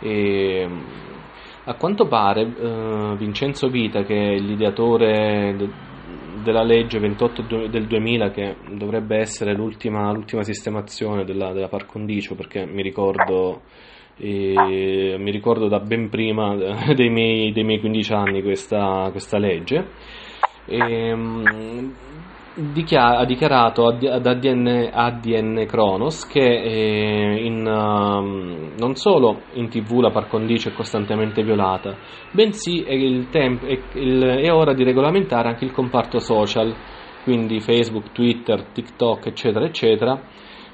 E, 0.00 0.68
a 1.64 1.74
quanto 1.74 2.06
pare 2.06 2.44
uh, 2.44 3.16
Vincenzo 3.16 3.68
Vita, 3.68 4.04
che 4.04 4.14
è 4.14 4.38
l'ideatore 4.38 5.84
della 6.46 6.62
legge 6.62 7.00
28 7.00 7.66
del 7.66 7.86
2000 7.88 8.30
che 8.30 8.56
dovrebbe 8.70 9.16
essere 9.16 9.52
l'ultima, 9.52 10.12
l'ultima 10.12 10.44
sistemazione 10.44 11.24
della, 11.24 11.52
della 11.52 11.66
par 11.66 11.86
condicio 11.86 12.36
perché 12.36 12.64
mi 12.64 12.82
ricordo, 12.82 13.62
eh, 14.16 15.16
mi 15.18 15.30
ricordo 15.32 15.66
da 15.66 15.80
ben 15.80 16.08
prima 16.08 16.54
dei 16.94 17.10
miei, 17.10 17.50
dei 17.50 17.64
miei 17.64 17.80
15 17.80 18.12
anni 18.12 18.42
questa, 18.42 19.08
questa 19.10 19.38
legge. 19.38 19.88
E, 20.66 21.14
ha 22.58 23.24
dichiarato 23.26 23.86
ad 23.86 24.02
ADN, 24.02 24.88
ADN 24.90 25.66
Kronos 25.66 26.26
che 26.26 26.40
eh, 26.40 27.44
in, 27.44 27.66
um, 27.66 28.72
non 28.78 28.94
solo 28.94 29.42
in 29.54 29.68
tv 29.68 30.00
la 30.00 30.10
par 30.10 30.26
condicio 30.28 30.70
è 30.70 30.72
costantemente 30.72 31.42
violata, 31.42 31.94
bensì 32.30 32.80
è, 32.82 32.94
temp- 33.28 33.64
è, 33.64 33.78
il, 33.98 34.22
è, 34.22 34.50
ora 34.50 34.72
di 34.72 34.84
regolamentare 34.84 35.48
anche 35.48 35.66
il 35.66 35.72
comparto 35.72 36.18
social, 36.18 36.74
quindi 37.24 37.60
Facebook, 37.60 38.12
Twitter, 38.12 38.64
TikTok, 38.72 39.26
eccetera, 39.26 39.66
eccetera, 39.66 40.18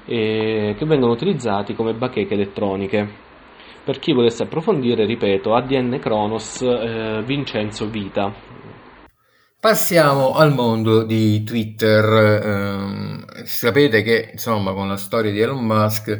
eh, 0.05 0.75
che 0.77 0.85
vengono 0.85 1.11
utilizzati 1.11 1.73
come 1.73 1.93
bacheche 1.93 2.33
elettroniche. 2.33 3.31
Per 3.83 3.99
chi 3.99 4.13
volesse 4.13 4.43
approfondire, 4.43 5.05
ripeto, 5.05 5.53
ADN 5.53 5.99
Kronos 5.99 6.61
eh, 6.61 7.21
Vincenzo 7.25 7.89
Vita, 7.89 8.33
Passiamo 9.63 10.33
al 10.33 10.53
mondo 10.53 11.03
di 11.03 11.41
Twitter. 11.45 12.03
Eh, 13.39 13.45
sapete 13.45 14.01
che 14.01 14.31
insomma 14.33 14.73
con 14.73 14.89
la 14.89 14.97
storia 14.97 15.31
di 15.31 15.39
Elon 15.39 15.63
Musk 15.63 16.19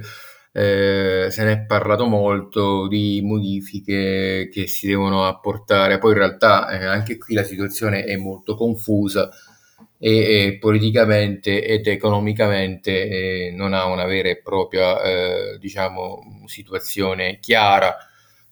eh, 0.53 1.27
se 1.29 1.43
ne 1.43 1.51
è 1.51 1.65
parlato 1.65 2.05
molto 2.05 2.87
di 2.87 3.19
modifiche 3.21 4.47
che 4.49 4.67
si 4.67 4.87
devono 4.87 5.25
apportare, 5.25 5.97
poi 5.97 6.13
in 6.13 6.19
realtà 6.19 6.69
eh, 6.69 6.85
anche 6.85 7.17
qui 7.17 7.35
la 7.35 7.43
situazione 7.43 8.05
è 8.05 8.15
molto 8.15 8.55
confusa 8.55 9.29
e, 9.97 10.45
e 10.45 10.57
politicamente 10.57 11.65
ed 11.65 11.85
economicamente 11.87 12.91
eh, 13.09 13.51
non 13.53 13.73
ha 13.73 13.83
una 13.87 14.05
vera 14.05 14.29
e 14.29 14.41
propria 14.41 15.01
eh, 15.01 15.57
diciamo, 15.59 16.45
situazione 16.45 17.39
chiara. 17.41 17.93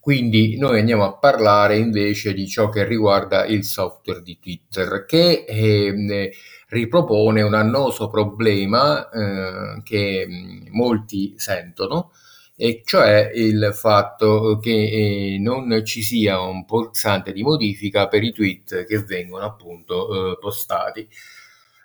Quindi 0.01 0.57
noi 0.57 0.79
andiamo 0.79 1.03
a 1.05 1.13
parlare 1.17 1.77
invece 1.77 2.33
di 2.33 2.47
ciò 2.47 2.69
che 2.69 2.83
riguarda 2.85 3.45
il 3.45 3.63
software 3.63 4.23
di 4.23 4.39
Twitter, 4.41 5.05
che 5.05 5.45
eh, 5.47 6.33
ripropone 6.69 7.43
un 7.43 7.53
annoso 7.53 8.09
problema 8.09 9.07
eh, 9.09 9.81
che 9.83 10.25
mm, 10.27 10.67
molti 10.71 11.35
sentono, 11.37 12.11
e 12.55 12.81
cioè 12.83 13.31
il 13.33 13.71
fatto 13.75 14.57
che 14.59 15.35
eh, 15.35 15.37
non 15.39 15.83
ci 15.85 16.01
sia 16.01 16.39
un 16.41 16.65
pulsante 16.65 17.31
di 17.31 17.43
modifica 17.43 18.07
per 18.07 18.23
i 18.23 18.31
tweet 18.31 18.85
che 18.85 19.03
vengono 19.03 19.45
appunto 19.45 20.31
eh, 20.33 20.37
postati. 20.39 21.07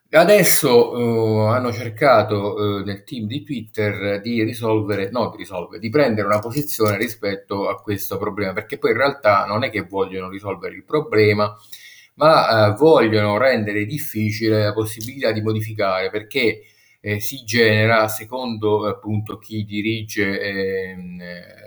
Adesso 0.09 0.93
uh, 0.93 1.39
hanno 1.49 1.73
cercato 1.73 2.55
uh, 2.55 2.85
nel 2.85 3.03
team 3.03 3.27
di 3.27 3.43
Twitter 3.43 4.21
di 4.21 4.43
risolvere, 4.45 5.11
no 5.11 5.31
di 5.31 5.37
risolvere, 5.37 5.81
di 5.81 5.89
prendere 5.91 6.27
una 6.27 6.39
posizione 6.39 6.97
rispetto 6.97 7.69
a 7.69 7.81
questo 7.81 8.17
problema, 8.17 8.53
perché 8.53 8.79
poi 8.79 8.93
in 8.93 8.99
realtà 8.99 9.45
non 9.47 9.65
è 9.65 9.71
che 9.71 9.83
vogliono 9.83 10.29
risolvere 10.29 10.77
il 10.77 10.85
problema, 10.85 11.55
ma 12.15 12.69
uh, 12.69 12.77
vogliono 12.77 13.37
rendere 13.37 13.85
difficile 13.85 14.65
la 14.65 14.73
possibilità 14.73 15.33
di 15.33 15.43
modificare, 15.43 16.09
perché 16.11 16.63
eh, 17.01 17.21
si 17.21 17.45
genera, 17.45 18.09
secondo 18.09 18.87
appunto 18.87 19.39
chi 19.39 19.65
dirige 19.65 20.41
ehm, 20.41 21.21
eh, 21.21 21.66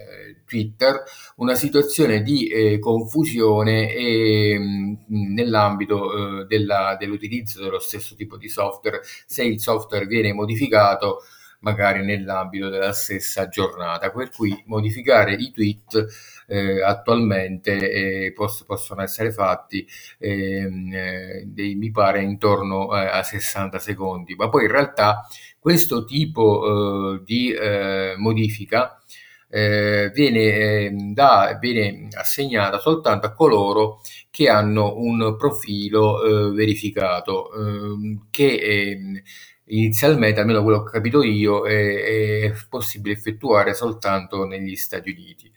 Twitter, 0.50 1.04
una 1.38 1.56
situazione 1.56 2.22
di 2.24 2.48
eh, 2.48 2.80
confusione 2.80 3.94
e, 3.94 4.58
mh, 4.60 4.98
nell'ambito 5.34 6.42
eh, 6.42 6.46
della, 6.48 6.98
dell'utilizzo 7.00 7.62
dello 7.62 7.80
stesso 7.80 8.16
tipo 8.16 8.36
di 8.38 8.50
software, 8.50 9.02
se 9.26 9.44
il 9.44 9.60
software 9.62 10.06
viene 10.08 10.34
modificato 10.34 11.22
magari 11.62 12.06
nell'ambito 12.06 12.70
della 12.70 12.94
stessa 12.94 13.50
giornata, 13.50 14.12
per 14.12 14.30
cui 14.30 14.64
modificare 14.68 15.34
i 15.34 15.52
tweet 15.52 16.06
eh, 16.48 16.82
attualmente 16.82 18.26
eh, 18.26 18.34
poss- 18.34 18.64
possono 18.66 19.02
essere 19.02 19.32
fatti 19.32 19.86
ehm, 20.20 20.90
eh, 20.94 21.44
dei, 21.48 21.76
mi 21.76 21.92
pare 21.92 22.22
intorno 22.22 22.96
eh, 22.98 23.06
a 23.08 23.24
60 23.24 23.78
secondi, 23.80 24.36
ma 24.36 24.50
poi 24.50 24.64
in 24.66 24.72
realtà 24.72 25.28
questo 25.60 26.06
tipo 26.06 27.16
eh, 27.18 27.24
di 27.26 27.54
eh, 29.50 30.12
viene, 30.14 30.86
ehm, 30.86 31.14
da, 31.14 31.58
viene 31.60 32.08
assegnata 32.14 32.80
soltanto 32.80 33.28
a 33.28 33.34
coloro 33.34 34.02
che 34.30 34.48
hanno 34.50 34.96
un 34.98 35.36
profilo 35.38 36.52
verificato 36.54 37.52
ehm, 37.54 38.28
che 38.30 38.56
ehm, 38.56 39.22
inizialmente, 39.72 40.40
almeno 40.40 40.64
quello 40.64 40.84
che 40.84 40.90
ho 40.90 40.92
capito 40.92 41.24
io, 41.24 41.66
è, 41.68 42.44
è 42.46 42.54
possibile 42.70 43.16
effettuare 43.16 43.74
soltanto 43.74 44.46
negli 44.46 44.76
Stati 44.76 45.12
Uniti. 45.12 45.52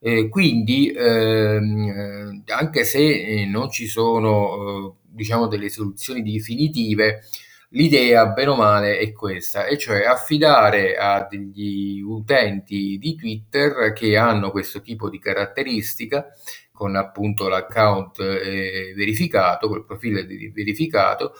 Eh, 0.00 0.28
quindi, 0.28 0.90
ehm, 0.94 2.42
anche 2.48 2.84
se 2.84 2.98
eh, 3.42 3.46
non 3.46 3.70
ci 3.70 3.86
sono, 3.86 4.94
eh, 5.04 5.08
diciamo, 5.08 5.46
delle 5.46 5.68
soluzioni 5.70 6.22
definitive, 6.22 7.22
l'idea, 7.70 8.26
bene 8.28 8.50
o 8.50 8.56
male, 8.56 8.98
è 8.98 9.12
questa, 9.12 9.66
e 9.66 9.78
cioè 9.78 10.04
affidare 10.04 10.96
a 10.96 11.26
degli 11.28 12.00
utenti 12.00 12.98
di 12.98 13.14
Twitter 13.14 13.92
che 13.92 14.16
hanno 14.16 14.50
questo 14.50 14.80
tipo 14.80 15.08
di 15.08 15.18
caratteristica, 15.18 16.26
con 16.72 16.94
appunto 16.96 17.48
l'account 17.48 18.20
eh, 18.20 18.92
verificato, 18.94 19.68
col 19.68 19.84
profilo 19.84 20.20
verificato, 20.52 21.34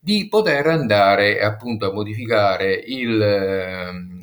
di 0.00 0.28
poter 0.28 0.66
andare 0.68 1.40
appunto 1.40 1.90
a 1.90 1.92
modificare 1.92 2.74
il, 2.74 3.20
ehm, 3.20 4.16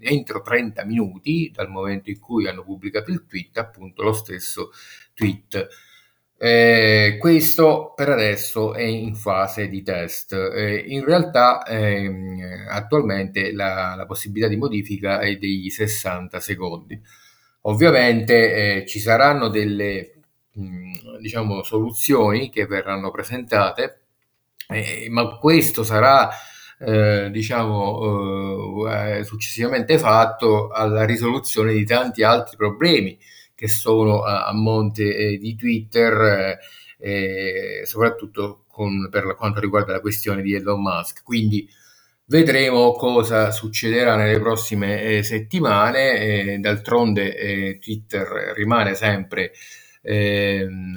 entro 0.00 0.40
30 0.40 0.84
minuti 0.84 1.50
dal 1.52 1.68
momento 1.68 2.10
in 2.10 2.18
cui 2.18 2.46
hanno 2.48 2.64
pubblicato 2.64 3.10
il 3.10 3.26
tweet, 3.26 3.58
appunto 3.58 4.02
lo 4.02 4.12
stesso 4.12 4.70
tweet. 5.14 5.68
Eh, 6.40 7.16
questo 7.18 7.92
per 7.96 8.10
adesso 8.10 8.72
è 8.72 8.82
in 8.82 9.16
fase 9.16 9.68
di 9.68 9.82
test. 9.82 10.32
Eh, 10.32 10.84
in 10.86 11.04
realtà 11.04 11.64
ehm, 11.66 12.66
attualmente 12.70 13.52
la, 13.52 13.94
la, 13.96 14.06
possibilità 14.06 14.46
di 14.48 14.56
modifica 14.56 15.18
è 15.18 15.36
dei 15.36 15.68
60 15.68 16.38
secondi. 16.38 17.00
Ovviamente 17.62 18.82
eh, 18.82 18.86
ci 18.86 19.00
saranno 19.00 19.48
delle 19.48 20.12
mh, 20.52 21.18
diciamo, 21.20 21.62
soluzioni 21.64 22.50
che 22.50 22.66
verranno 22.66 23.10
presentate, 23.10 24.02
eh, 24.68 25.08
ma 25.10 25.38
questo 25.38 25.82
sarà 25.82 26.30
eh, 26.78 27.30
diciamo, 27.32 28.88
eh, 28.88 29.24
successivamente 29.24 29.98
fatto 29.98 30.68
alla 30.70 31.04
risoluzione 31.04 31.72
di 31.72 31.84
tanti 31.84 32.22
altri 32.22 32.56
problemi 32.56 33.18
che 33.58 33.66
sono 33.66 34.22
a, 34.22 34.46
a 34.46 34.52
monte 34.54 35.16
eh, 35.16 35.36
di 35.36 35.56
Twitter, 35.56 36.58
eh, 36.96 37.82
soprattutto 37.84 38.62
con, 38.68 39.08
per 39.10 39.34
quanto 39.34 39.58
riguarda 39.58 39.90
la 39.90 40.00
questione 40.00 40.42
di 40.42 40.54
Elon 40.54 40.80
Musk. 40.80 41.24
Quindi 41.24 41.68
vedremo 42.26 42.92
cosa 42.92 43.50
succederà 43.50 44.14
nelle 44.14 44.38
prossime 44.38 45.02
eh, 45.02 45.22
settimane. 45.24 46.60
d'altronde 46.60 47.78
Twitter 47.80 48.52
rimane 48.54 48.94
sempre 48.94 49.50
ehm, 50.02 50.96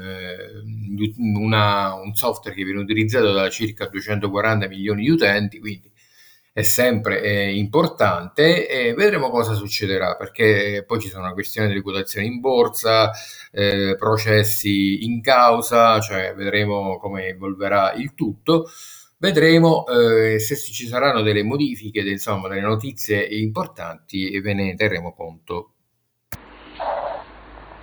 una, 1.18 1.96
un 1.96 2.14
software 2.14 2.56
che 2.56 2.64
viene 2.64 2.80
utilizzato 2.80 3.32
da 3.34 3.50
circa 3.50 3.88
240 3.88 4.68
milioni 4.68 5.02
di 5.02 5.10
utenti, 5.10 5.60
quindi 5.60 5.91
è 6.54 6.64
sempre 6.64 7.22
eh, 7.22 7.56
importante 7.56 8.68
e 8.68 8.94
vedremo 8.94 9.30
cosa 9.30 9.54
succederà 9.54 10.16
perché 10.16 10.84
poi 10.86 11.00
ci 11.00 11.08
sono 11.08 11.24
una 11.24 11.34
questione 11.34 11.74
di 11.74 11.82
quotazioni 11.82 12.28
in 12.28 12.40
borsa, 12.40 13.12
eh, 13.52 13.96
processi 13.98 15.06
in 15.06 15.22
causa, 15.22 16.00
cioè 16.02 16.34
vedremo 16.36 16.98
come 17.00 17.28
evolverà 17.28 17.94
il 17.94 18.14
tutto. 18.14 18.70
Vedremo 19.18 19.86
eh, 19.88 20.40
se 20.40 20.56
ci 20.56 20.88
saranno 20.88 21.22
delle 21.22 21.44
modifiche, 21.44 22.00
insomma, 22.02 22.48
delle 22.48 22.62
notizie 22.62 23.24
importanti 23.24 24.32
e 24.32 24.42
ve 24.42 24.54
ne 24.54 24.76
terremo 24.76 25.14
conto 25.14 25.74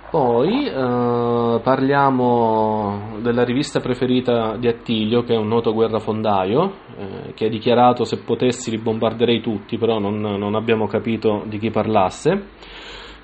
poi 0.09 0.65
eh, 0.65 1.59
parliamo 1.61 3.17
della 3.21 3.43
rivista 3.43 3.79
preferita 3.79 4.55
di 4.57 4.67
Attilio, 4.67 5.23
che 5.23 5.33
è 5.33 5.37
un 5.37 5.47
noto 5.47 5.73
guerrafondaio, 5.73 6.73
eh, 6.97 7.33
che 7.33 7.45
ha 7.45 7.49
dichiarato 7.49 8.03
se 8.03 8.19
potessi 8.23 8.71
li 8.71 8.77
bombarderei 8.77 9.41
tutti, 9.41 9.77
però 9.77 9.99
non, 9.99 10.19
non 10.19 10.55
abbiamo 10.55 10.87
capito 10.87 11.43
di 11.47 11.59
chi 11.59 11.69
parlasse. 11.69 12.47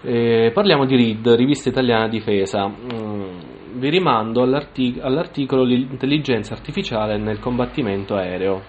Eh, 0.01 0.51
parliamo 0.53 0.85
di 0.85 0.95
RID, 0.95 1.27
Rivista 1.29 1.69
Italiana 1.69 2.07
Difesa. 2.07 2.67
Mm, 2.67 3.39
vi 3.73 3.89
rimando 3.89 4.43
all'artic- 4.43 5.03
all'articolo 5.03 5.63
L'intelligenza 5.63 6.53
artificiale 6.53 7.17
nel 7.17 7.39
combattimento 7.39 8.15
aereo. 8.15 8.61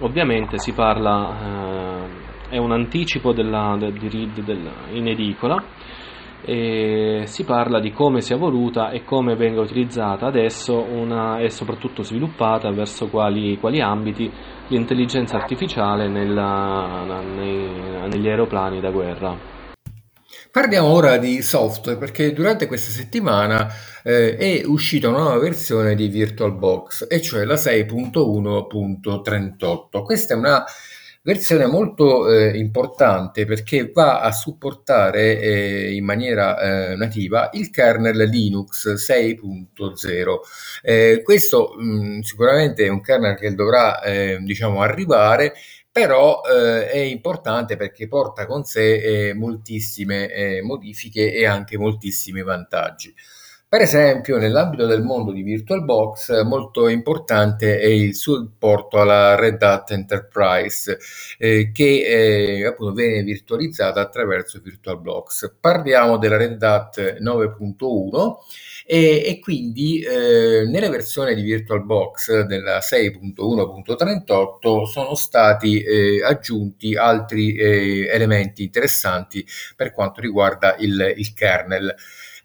Ovviamente 0.00 0.58
si 0.58 0.72
parla, 0.72 2.06
eh, 2.50 2.56
è 2.56 2.58
un 2.58 2.72
anticipo 2.72 3.32
della, 3.32 3.76
de, 3.78 3.92
di 3.92 4.08
RID 4.08 4.42
della, 4.42 4.72
in 4.90 5.06
edicola 5.06 5.62
e 6.44 7.22
si 7.26 7.44
parla 7.44 7.80
di 7.80 7.90
come 7.90 8.20
sia 8.20 8.36
voluta 8.36 8.90
e 8.90 9.02
come 9.02 9.34
venga 9.34 9.60
utilizzata 9.60 10.26
adesso 10.26 10.82
una, 10.82 11.38
e 11.38 11.50
soprattutto 11.50 12.02
sviluppata 12.02 12.70
verso 12.70 13.08
quali, 13.08 13.58
quali 13.58 13.80
ambiti 13.80 14.30
l'intelligenza 14.68 15.36
artificiale 15.36 16.08
nella, 16.08 17.20
nei, 17.20 18.08
negli 18.08 18.28
aeroplani 18.28 18.80
da 18.80 18.90
guerra. 18.90 19.52
Parliamo 20.50 20.86
ora 20.86 21.16
di 21.16 21.42
software 21.42 21.98
perché 21.98 22.32
durante 22.32 22.68
questa 22.68 22.92
settimana 22.92 23.66
eh, 24.04 24.36
è 24.36 24.62
uscita 24.64 25.08
una 25.08 25.18
nuova 25.18 25.38
versione 25.38 25.96
di 25.96 26.06
VirtualBox 26.06 27.06
e 27.08 27.20
cioè 27.20 27.44
la 27.44 27.56
6.1.38. 27.56 30.04
Questa 30.04 30.34
è 30.34 30.36
una 30.36 30.64
versione 31.24 31.64
molto 31.66 32.28
eh, 32.28 32.56
importante 32.58 33.46
perché 33.46 33.90
va 33.90 34.20
a 34.20 34.30
supportare 34.30 35.40
eh, 35.40 35.94
in 35.94 36.04
maniera 36.04 36.90
eh, 36.92 36.96
nativa 36.96 37.48
il 37.54 37.70
kernel 37.70 38.28
Linux 38.28 38.92
6.0. 38.92 40.34
Eh, 40.82 41.22
questo 41.24 41.74
mh, 41.78 42.16
mm, 42.16 42.20
sicuramente 42.20 42.84
è 42.84 42.88
un 42.88 43.00
kernel 43.00 43.36
che 43.36 43.54
dovrà 43.54 44.02
eh, 44.02 44.38
diciamo 44.42 44.82
arrivare 44.82 45.54
però 45.90 46.42
eh, 46.42 46.90
è 46.90 46.98
importante 46.98 47.76
perché 47.76 48.06
porta 48.06 48.46
con 48.46 48.64
sé 48.64 49.32
moltissime 49.34 50.60
modifiche 50.62 51.32
e 51.32 51.46
anche 51.46 51.78
moltissimi 51.78 52.42
vantaggi. 52.42 53.14
Per 53.74 53.82
esempio, 53.82 54.38
nell'ambito 54.38 54.86
del 54.86 55.02
mondo 55.02 55.32
di 55.32 55.42
VirtualBox, 55.42 56.44
molto 56.44 56.86
importante 56.86 57.80
è 57.80 57.88
il 57.88 58.14
supporto 58.14 59.00
alla 59.00 59.34
Red 59.34 59.60
Hat 59.60 59.90
Enterprise, 59.90 60.96
eh, 61.38 61.72
che 61.72 62.60
eh, 62.60 62.66
appunto 62.66 62.92
viene 62.92 63.24
virtualizzata 63.24 64.00
attraverso 64.00 64.60
VirtualBox. 64.62 65.56
Parliamo 65.58 66.18
della 66.18 66.36
Red 66.36 66.62
Hat 66.62 67.18
9.1 67.20 68.34
e, 68.86 69.24
e 69.26 69.40
quindi 69.40 70.02
eh, 70.02 70.66
nella 70.68 70.88
versione 70.88 71.34
di 71.34 71.42
VirtualBox 71.42 72.42
della 72.42 72.78
6.1.38 72.78 74.84
sono 74.84 75.16
stati 75.16 75.82
eh, 75.82 76.22
aggiunti 76.22 76.94
altri 76.94 77.56
eh, 77.56 78.06
elementi 78.06 78.62
interessanti 78.62 79.44
per 79.74 79.92
quanto 79.92 80.20
riguarda 80.20 80.76
il, 80.78 81.12
il 81.16 81.34
kernel. 81.34 81.92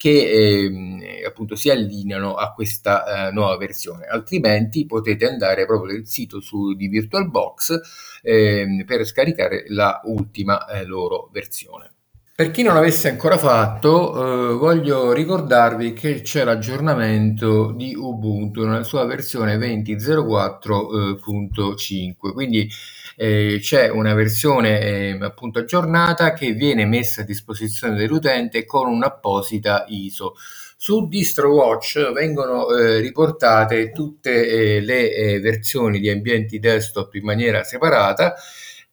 che 0.03 0.09
eh, 0.09 1.23
appunto 1.25 1.55
si 1.55 1.69
allineano 1.69 2.33
a 2.33 2.51
questa 2.51 3.29
eh, 3.29 3.31
nuova 3.31 3.55
versione, 3.55 4.05
altrimenti 4.05 4.85
potete 4.85 5.25
andare 5.25 5.65
proprio 5.65 5.93
nel 5.93 6.05
sito 6.05 6.41
su, 6.41 6.73
di 6.73 6.89
VirtualBox 6.89 7.79
ehm, 8.21 8.83
per 8.83 9.05
scaricare 9.05 9.63
la 9.69 10.01
ultima 10.03 10.67
eh, 10.67 10.83
loro 10.83 11.29
versione. 11.31 11.89
Per 12.35 12.51
chi 12.51 12.63
non 12.63 12.73
l'avesse 12.73 13.07
ancora 13.07 13.37
fatto, 13.37 14.51
eh, 14.51 14.55
voglio 14.55 15.13
ricordarvi 15.13 15.93
che 15.93 16.19
c'è 16.19 16.43
l'aggiornamento 16.43 17.71
di 17.71 17.95
Ubuntu 17.95 18.65
nella 18.65 18.83
sua 18.83 19.05
versione 19.05 19.55
20.04.5, 19.55 22.33
quindi 22.33 22.69
eh, 23.23 23.59
c'è 23.61 23.87
una 23.87 24.13
versione 24.13 24.81
eh, 24.81 25.17
appunto 25.21 25.59
aggiornata 25.59 26.33
che 26.33 26.51
viene 26.51 26.85
messa 26.85 27.21
a 27.21 27.23
disposizione 27.23 27.95
dell'utente 27.95 28.65
con 28.65 28.89
un'apposita 28.89 29.85
ISO. 29.87 30.35
Su 30.75 31.07
DistroWatch 31.07 32.11
vengono 32.11 32.67
eh, 32.75 32.99
riportate 32.99 33.93
tutte 33.93 34.45
eh, 34.75 34.81
le 34.81 35.13
eh, 35.13 35.39
versioni 35.39 36.01
di 36.01 36.09
ambienti 36.09 36.59
desktop 36.59 37.13
in 37.13 37.23
maniera 37.23 37.63
separata 37.63 38.35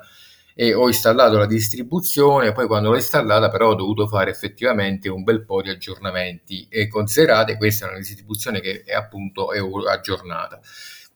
e 0.60 0.74
ho 0.74 0.88
installato 0.88 1.38
la 1.38 1.46
distribuzione, 1.46 2.52
poi 2.52 2.66
quando 2.66 2.90
l'ho 2.90 2.96
installata 2.96 3.48
però 3.48 3.70
ho 3.70 3.76
dovuto 3.76 4.08
fare 4.08 4.32
effettivamente 4.32 5.08
un 5.08 5.24
bel 5.24 5.46
po' 5.46 5.62
di 5.62 5.70
aggiornamenti 5.70 6.66
e 6.68 6.88
considerate 6.88 7.58
questa 7.58 7.86
è 7.86 7.90
una 7.90 8.00
distribuzione 8.00 8.60
che 8.60 8.82
è 8.84 8.94
appunto 8.96 9.52
è 9.52 9.60
aggiornata. 9.88 10.60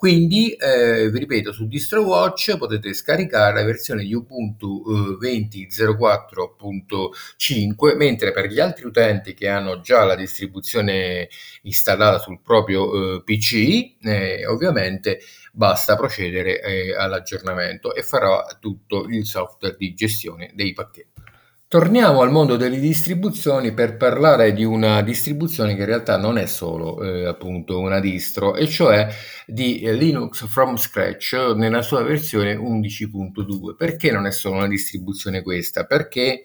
Quindi, 0.01 0.53
eh, 0.53 1.11
vi 1.11 1.19
ripeto, 1.19 1.51
su 1.51 1.67
DistroWatch 1.67 2.57
potete 2.57 2.91
scaricare 2.91 3.53
la 3.53 3.63
versione 3.63 4.03
di 4.03 4.15
Ubuntu 4.15 4.83
eh, 4.87 5.15
20.04.5, 5.23 7.95
mentre 7.95 8.31
per 8.31 8.47
gli 8.47 8.59
altri 8.59 8.85
utenti 8.85 9.35
che 9.35 9.47
hanno 9.47 9.79
già 9.79 10.03
la 10.03 10.15
distribuzione 10.15 11.29
installata 11.61 12.17
sul 12.17 12.41
proprio 12.41 13.17
eh, 13.17 13.23
PC, 13.23 13.97
eh, 14.01 14.47
ovviamente 14.47 15.19
basta 15.53 15.95
procedere 15.95 16.59
eh, 16.63 16.95
all'aggiornamento 16.95 17.93
e 17.93 18.01
farà 18.01 18.57
tutto 18.59 19.05
il 19.07 19.27
software 19.27 19.75
di 19.77 19.93
gestione 19.93 20.49
dei 20.55 20.73
pacchetti. 20.73 21.30
Torniamo 21.71 22.19
al 22.19 22.31
mondo 22.31 22.57
delle 22.57 22.81
distribuzioni 22.81 23.73
per 23.73 23.95
parlare 23.95 24.51
di 24.51 24.65
una 24.65 25.01
distribuzione 25.01 25.73
che 25.73 25.79
in 25.79 25.85
realtà 25.85 26.17
non 26.17 26.37
è 26.37 26.45
solo 26.45 27.01
eh, 27.01 27.25
appunto 27.25 27.79
una 27.79 28.01
distro, 28.01 28.55
e 28.55 28.67
cioè 28.67 29.07
di 29.47 29.79
Linux 29.97 30.45
from 30.47 30.75
scratch 30.75 31.31
nella 31.55 31.81
sua 31.81 32.03
versione 32.03 32.55
11.2. 32.55 33.77
Perché 33.77 34.11
non 34.11 34.25
è 34.25 34.31
solo 34.33 34.57
una 34.57 34.67
distribuzione 34.67 35.41
questa? 35.43 35.85
Perché 35.85 36.43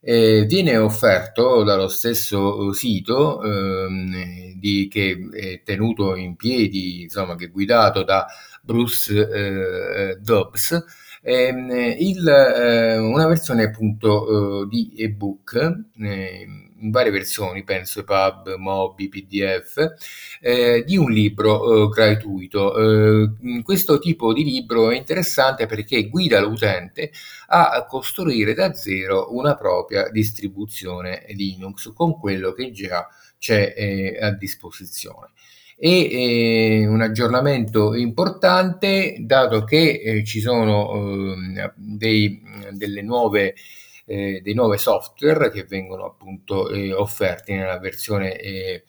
eh, 0.00 0.46
viene 0.46 0.78
offerto 0.78 1.62
dallo 1.62 1.88
stesso 1.88 2.72
sito 2.72 3.42
ehm, 3.42 4.54
di, 4.54 4.88
che 4.90 5.28
è 5.30 5.60
tenuto 5.62 6.16
in 6.16 6.36
piedi, 6.36 7.02
insomma, 7.02 7.36
che 7.36 7.44
è 7.44 7.50
guidato 7.50 8.02
da 8.02 8.24
Bruce 8.62 9.28
eh, 9.28 10.16
Dobbs 10.22 11.02
ehm, 11.24 11.70
il, 11.98 12.28
eh, 12.28 12.98
una 12.98 13.26
versione 13.26 13.64
appunto 13.64 14.62
eh, 14.62 14.68
di 14.68 14.92
ebook 14.96 15.84
eh, 15.98 16.46
in 16.84 16.90
varie 16.90 17.10
versioni, 17.10 17.64
penso 17.64 18.00
EPUB, 18.00 18.56
MOBI, 18.56 19.08
PDF, 19.08 19.94
eh, 20.40 20.84
di 20.86 20.96
un 20.98 21.10
libro 21.10 21.86
eh, 21.86 21.88
gratuito. 21.88 22.76
Eh, 22.76 23.62
questo 23.62 23.98
tipo 23.98 24.34
di 24.34 24.44
libro 24.44 24.90
è 24.90 24.96
interessante 24.96 25.64
perché 25.66 26.08
guida 26.08 26.40
l'utente 26.40 27.10
a 27.46 27.84
costruire 27.88 28.52
da 28.52 28.74
zero 28.74 29.34
una 29.34 29.54
propria 29.56 30.10
distribuzione 30.10 31.24
Linux 31.28 31.92
con 31.94 32.18
quello 32.18 32.52
che 32.52 32.70
già 32.72 33.06
c'è 33.38 34.18
a 34.20 34.30
disposizione 34.32 35.30
e 35.76 36.82
eh, 36.82 36.86
un 36.86 37.00
aggiornamento 37.00 37.94
importante 37.94 39.16
dato 39.20 39.64
che 39.64 40.00
eh, 40.02 40.24
ci 40.24 40.40
sono 40.40 41.34
eh, 41.34 41.72
dei, 41.74 42.40
delle 42.72 43.02
nuove 43.02 43.54
eh, 44.06 44.40
dei 44.42 44.54
nuovi 44.54 44.78
software 44.78 45.50
che 45.50 45.64
vengono 45.64 46.04
appunto 46.04 46.68
eh, 46.68 46.92
offerti 46.92 47.54
nella 47.54 47.78
versione 47.78 48.38
eh, 48.38 48.84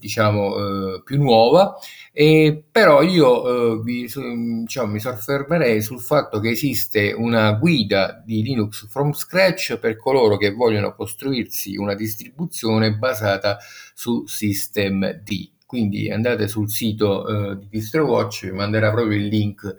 diciamo 0.00 1.02
più 1.04 1.22
nuova. 1.22 1.76
E 2.12 2.64
però 2.68 3.00
io 3.02 3.80
vi, 3.80 4.10
diciamo, 4.10 4.90
mi 4.90 4.98
soffermerei 4.98 5.80
sul 5.82 6.00
fatto 6.00 6.40
che 6.40 6.50
esiste 6.50 7.12
una 7.12 7.52
guida 7.52 8.20
di 8.26 8.42
Linux 8.42 8.88
from 8.88 9.12
scratch 9.12 9.76
per 9.78 9.96
coloro 9.96 10.36
che 10.36 10.50
vogliono 10.50 10.96
costruirsi 10.96 11.76
una 11.76 11.94
distribuzione 11.94 12.96
basata 12.96 13.58
su 13.94 14.26
System 14.26 15.20
D 15.22 15.57
quindi 15.68 16.10
andate 16.10 16.48
sul 16.48 16.70
sito 16.70 17.50
eh, 17.50 17.58
di 17.58 17.66
DistroWatch, 17.68 18.46
vi 18.46 18.52
manderà 18.52 18.90
proprio 18.90 19.18
il 19.18 19.26
link 19.26 19.74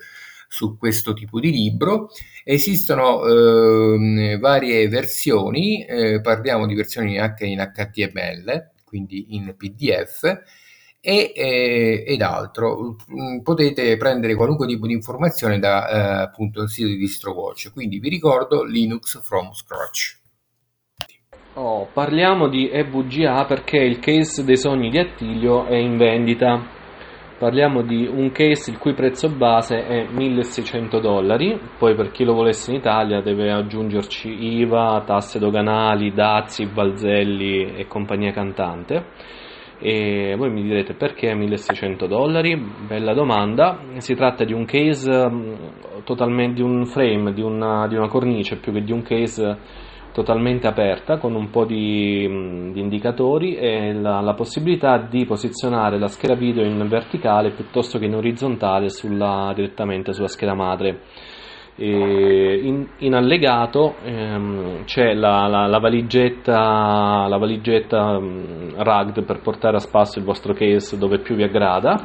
su 0.47 0.78
questo 0.78 1.13
tipo 1.13 1.39
di 1.39 1.49
libro. 1.49 2.12
Esistono 2.43 3.25
eh, 3.25 4.38
varie 4.38 4.88
versioni, 4.88 5.84
eh, 5.84 6.21
parliamo 6.21 6.67
di 6.67 6.75
versioni 6.75 7.17
anche 7.17 7.47
in 7.47 7.58
HTML, 7.58 8.69
quindi 8.84 9.34
in 9.36 9.56
PDF, 9.58 10.23
e, 11.02 11.34
eh, 11.36 12.04
ed 12.06 12.21
altro. 12.21 12.95
Mm, 13.12 13.39
potete 13.39 13.97
prendere 13.97 14.36
qualunque 14.36 14.67
tipo 14.67 14.86
di 14.86 14.93
informazione 14.93 15.58
da 15.58 15.89
eh, 15.89 16.21
appunto 16.21 16.62
il 16.62 16.69
sito 16.69 16.88
di 16.88 16.97
DistroWatch. 16.97 17.71
Quindi 17.73 17.97
vi 17.97 18.10
ricordo 18.10 18.63
Linux 18.63 19.19
from 19.23 19.54
scratch. 19.54 20.19
Oh, 21.62 21.89
parliamo 21.91 22.48
di 22.48 22.69
EVGA 22.69 23.43
perché 23.43 23.80
il 23.80 24.00
case 24.00 24.45
dei 24.45 24.56
sogni 24.56 24.89
di 24.89 24.98
Attilio 24.98 25.65
è 25.65 25.76
in 25.76 25.98
vendita. 25.98 26.58
Parliamo 27.38 27.82
di 27.82 28.08
un 28.08 28.32
case 28.32 28.72
il 28.72 28.78
cui 28.78 28.93
prezzo 28.93 29.28
base 29.28 29.86
è 29.86 30.08
1600 30.10 31.00
dollari, 31.02 31.60
poi 31.78 31.95
per 31.95 32.12
chi 32.12 32.24
lo 32.24 32.34
volesse 32.34 32.72
in 32.72 32.78
Italia 32.78 33.19
deve 33.19 33.52
aggiungerci 33.52 34.30
IVA, 34.60 35.04
tasse 35.06 35.38
doganali, 35.38 36.13
dazi, 36.13 36.65
balzelli 36.65 37.76
e 37.76 37.88
compagnia 37.88 38.32
cantante. 38.32 39.08
E 39.80 40.36
voi 40.38 40.50
mi 40.52 40.62
direte 40.63 40.93
perché 40.93 41.36
1600 41.36 42.08
dollari? 42.08 42.56
Bella 42.88 43.13
domanda. 43.13 43.82
Si 43.98 44.15
tratta 44.15 44.45
di 44.45 44.54
un 44.54 44.63
case 44.63 45.30
mm, 45.30 45.54
totalmente 46.06 46.54
di 46.54 46.62
un 46.62 46.86
frame, 46.86 47.34
di 47.34 47.41
una, 47.41 47.86
di 47.89 47.98
una 47.98 48.08
cornice 48.08 48.56
più 48.56 48.72
che 48.72 48.82
di 48.82 48.93
un 48.93 49.02
case 49.02 49.88
totalmente 50.12 50.67
aperta 50.67 51.17
con 51.17 51.36
un 51.36 51.50
po' 51.50 51.65
di, 51.65 52.26
mm, 52.28 52.72
di 52.72 52.80
indicatori 52.80 53.56
e 53.56 53.93
la, 53.93 54.22
la, 54.22 54.34
possibilità 54.34 54.98
di 54.98 55.26
posizionare 55.26 56.00
la 56.00 56.08
scheda 56.08 56.36
video 56.36 56.63
in 56.63 56.86
verticale 56.88 57.52
piuttosto 57.52 58.00
che 58.00 58.06
in 58.06 58.15
orizzontale 58.15 58.89
sulla, 58.89 59.52
direttamente 59.56 60.13
sulla 60.13 60.28
scheda 60.28 60.54
madre. 60.54 61.02
In, 61.82 62.89
in, 62.98 63.13
allegato 63.13 63.95
ehm, 64.04 64.84
c'è 64.84 65.13
la, 65.13 65.48
la, 65.48 65.65
la, 65.65 65.80
valigetta, 65.80 67.26
la 67.26 67.38
valigetta 67.38 68.17
um, 68.17 68.74
rugged 68.76 69.24
per 69.24 69.39
portare 69.39 69.78
a 69.78 69.80
spasso 69.80 70.19
il 70.19 70.26
vostro 70.26 70.52
case 70.52 70.98
dove 70.98 71.19
più 71.19 71.36
vi 71.36 71.43
aggrada 71.43 72.04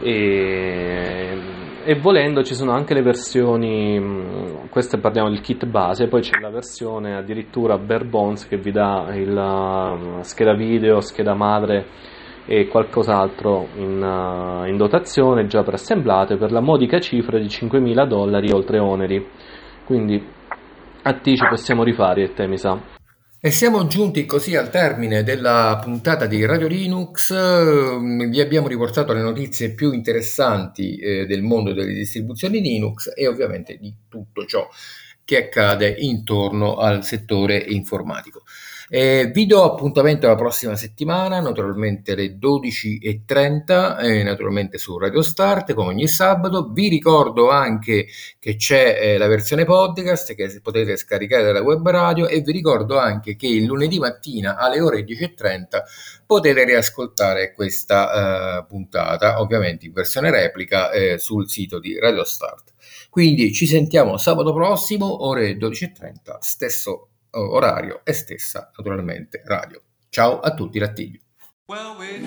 e, 0.00 1.36
e 1.84 1.98
volendo 1.98 2.42
ci 2.42 2.54
sono 2.54 2.72
anche 2.72 2.94
le 2.94 3.02
versioni, 3.02 3.98
mm, 3.98 4.68
queste 4.70 4.98
parliamo 4.98 5.28
del 5.28 5.40
kit 5.40 5.66
base, 5.66 6.08
poi 6.08 6.20
c'è 6.20 6.38
la 6.40 6.50
versione 6.50 7.16
addirittura 7.16 7.78
bare 7.78 8.04
bones 8.04 8.46
che 8.46 8.56
vi 8.56 8.70
dà 8.70 9.08
il 9.14 9.36
uh, 9.36 10.22
scheda 10.22 10.54
video, 10.54 11.00
scheda 11.00 11.34
madre 11.34 11.86
e 12.46 12.68
qualcos'altro 12.68 13.68
in, 13.76 14.02
uh, 14.02 14.66
in 14.66 14.76
dotazione 14.76 15.46
già 15.46 15.62
preassemblate 15.62 16.36
per 16.36 16.52
la 16.52 16.60
modica 16.60 16.98
cifra 16.98 17.38
di 17.38 17.46
5.000 17.46 18.06
dollari 18.06 18.50
oltre 18.50 18.78
oneri. 18.78 19.26
Quindi 19.84 20.24
a 21.02 21.12
te 21.14 21.36
ci 21.36 21.46
possiamo 21.48 21.82
rifare 21.82 22.22
e 22.22 22.32
te 22.32 22.46
mi 22.46 22.58
sa. 22.58 23.01
E 23.44 23.50
siamo 23.50 23.88
giunti 23.88 24.24
così 24.24 24.54
al 24.54 24.70
termine 24.70 25.24
della 25.24 25.76
puntata 25.82 26.26
di 26.26 26.44
Radio 26.44 26.68
Linux. 26.68 27.32
Vi 28.30 28.40
abbiamo 28.40 28.68
riportato 28.68 29.12
le 29.12 29.20
notizie 29.20 29.74
più 29.74 29.90
interessanti 29.90 30.96
eh, 30.98 31.26
del 31.26 31.42
mondo 31.42 31.72
delle 31.72 31.92
distribuzioni 31.92 32.60
Linux 32.60 33.10
e 33.12 33.26
ovviamente 33.26 33.78
di 33.78 33.92
tutto 34.08 34.44
ciò 34.46 34.68
che 35.24 35.38
accade 35.38 35.88
intorno 35.88 36.76
al 36.76 37.04
settore 37.04 37.56
informatico. 37.56 38.44
Eh, 38.94 39.30
vi 39.32 39.46
do 39.46 39.64
appuntamento 39.64 40.26
la 40.26 40.34
prossima 40.34 40.76
settimana, 40.76 41.40
naturalmente 41.40 42.12
alle 42.12 42.36
12.30, 42.36 43.98
eh, 44.00 44.22
naturalmente 44.22 44.76
su 44.76 44.98
Radio 44.98 45.22
Start, 45.22 45.72
come 45.72 45.94
ogni 45.94 46.06
sabato. 46.06 46.68
Vi 46.70 46.88
ricordo 46.88 47.48
anche 47.48 48.06
che 48.38 48.56
c'è 48.56 48.98
eh, 49.00 49.16
la 49.16 49.28
versione 49.28 49.64
podcast 49.64 50.34
che 50.34 50.60
potete 50.60 50.98
scaricare 50.98 51.42
dalla 51.42 51.62
web 51.62 51.88
radio 51.88 52.28
e 52.28 52.42
vi 52.42 52.52
ricordo 52.52 52.98
anche 52.98 53.34
che 53.34 53.46
il 53.46 53.64
lunedì 53.64 53.98
mattina 53.98 54.58
alle 54.58 54.82
ore 54.82 55.06
10.30 55.06 55.64
potete 56.26 56.62
riascoltare 56.62 57.54
questa 57.54 58.58
uh, 58.60 58.66
puntata, 58.66 59.40
ovviamente 59.40 59.86
in 59.86 59.92
versione 59.94 60.30
replica, 60.30 60.90
eh, 60.90 61.16
sul 61.16 61.48
sito 61.48 61.78
di 61.78 61.98
Radio 61.98 62.24
Start. 62.24 62.74
Quindi 63.08 63.54
ci 63.54 63.66
sentiamo 63.66 64.18
sabato 64.18 64.52
prossimo, 64.52 65.26
ore 65.26 65.56
12.30, 65.56 66.36
stesso 66.40 67.06
orario 67.32 68.00
e 68.04 68.12
stessa 68.12 68.70
naturalmente 68.76 69.42
radio. 69.44 69.82
Ciao 70.08 70.40
a 70.40 70.54
tutti, 70.54 70.78
Lattiglio. 70.78 71.20
Well, 71.66 71.96
we 71.98 72.18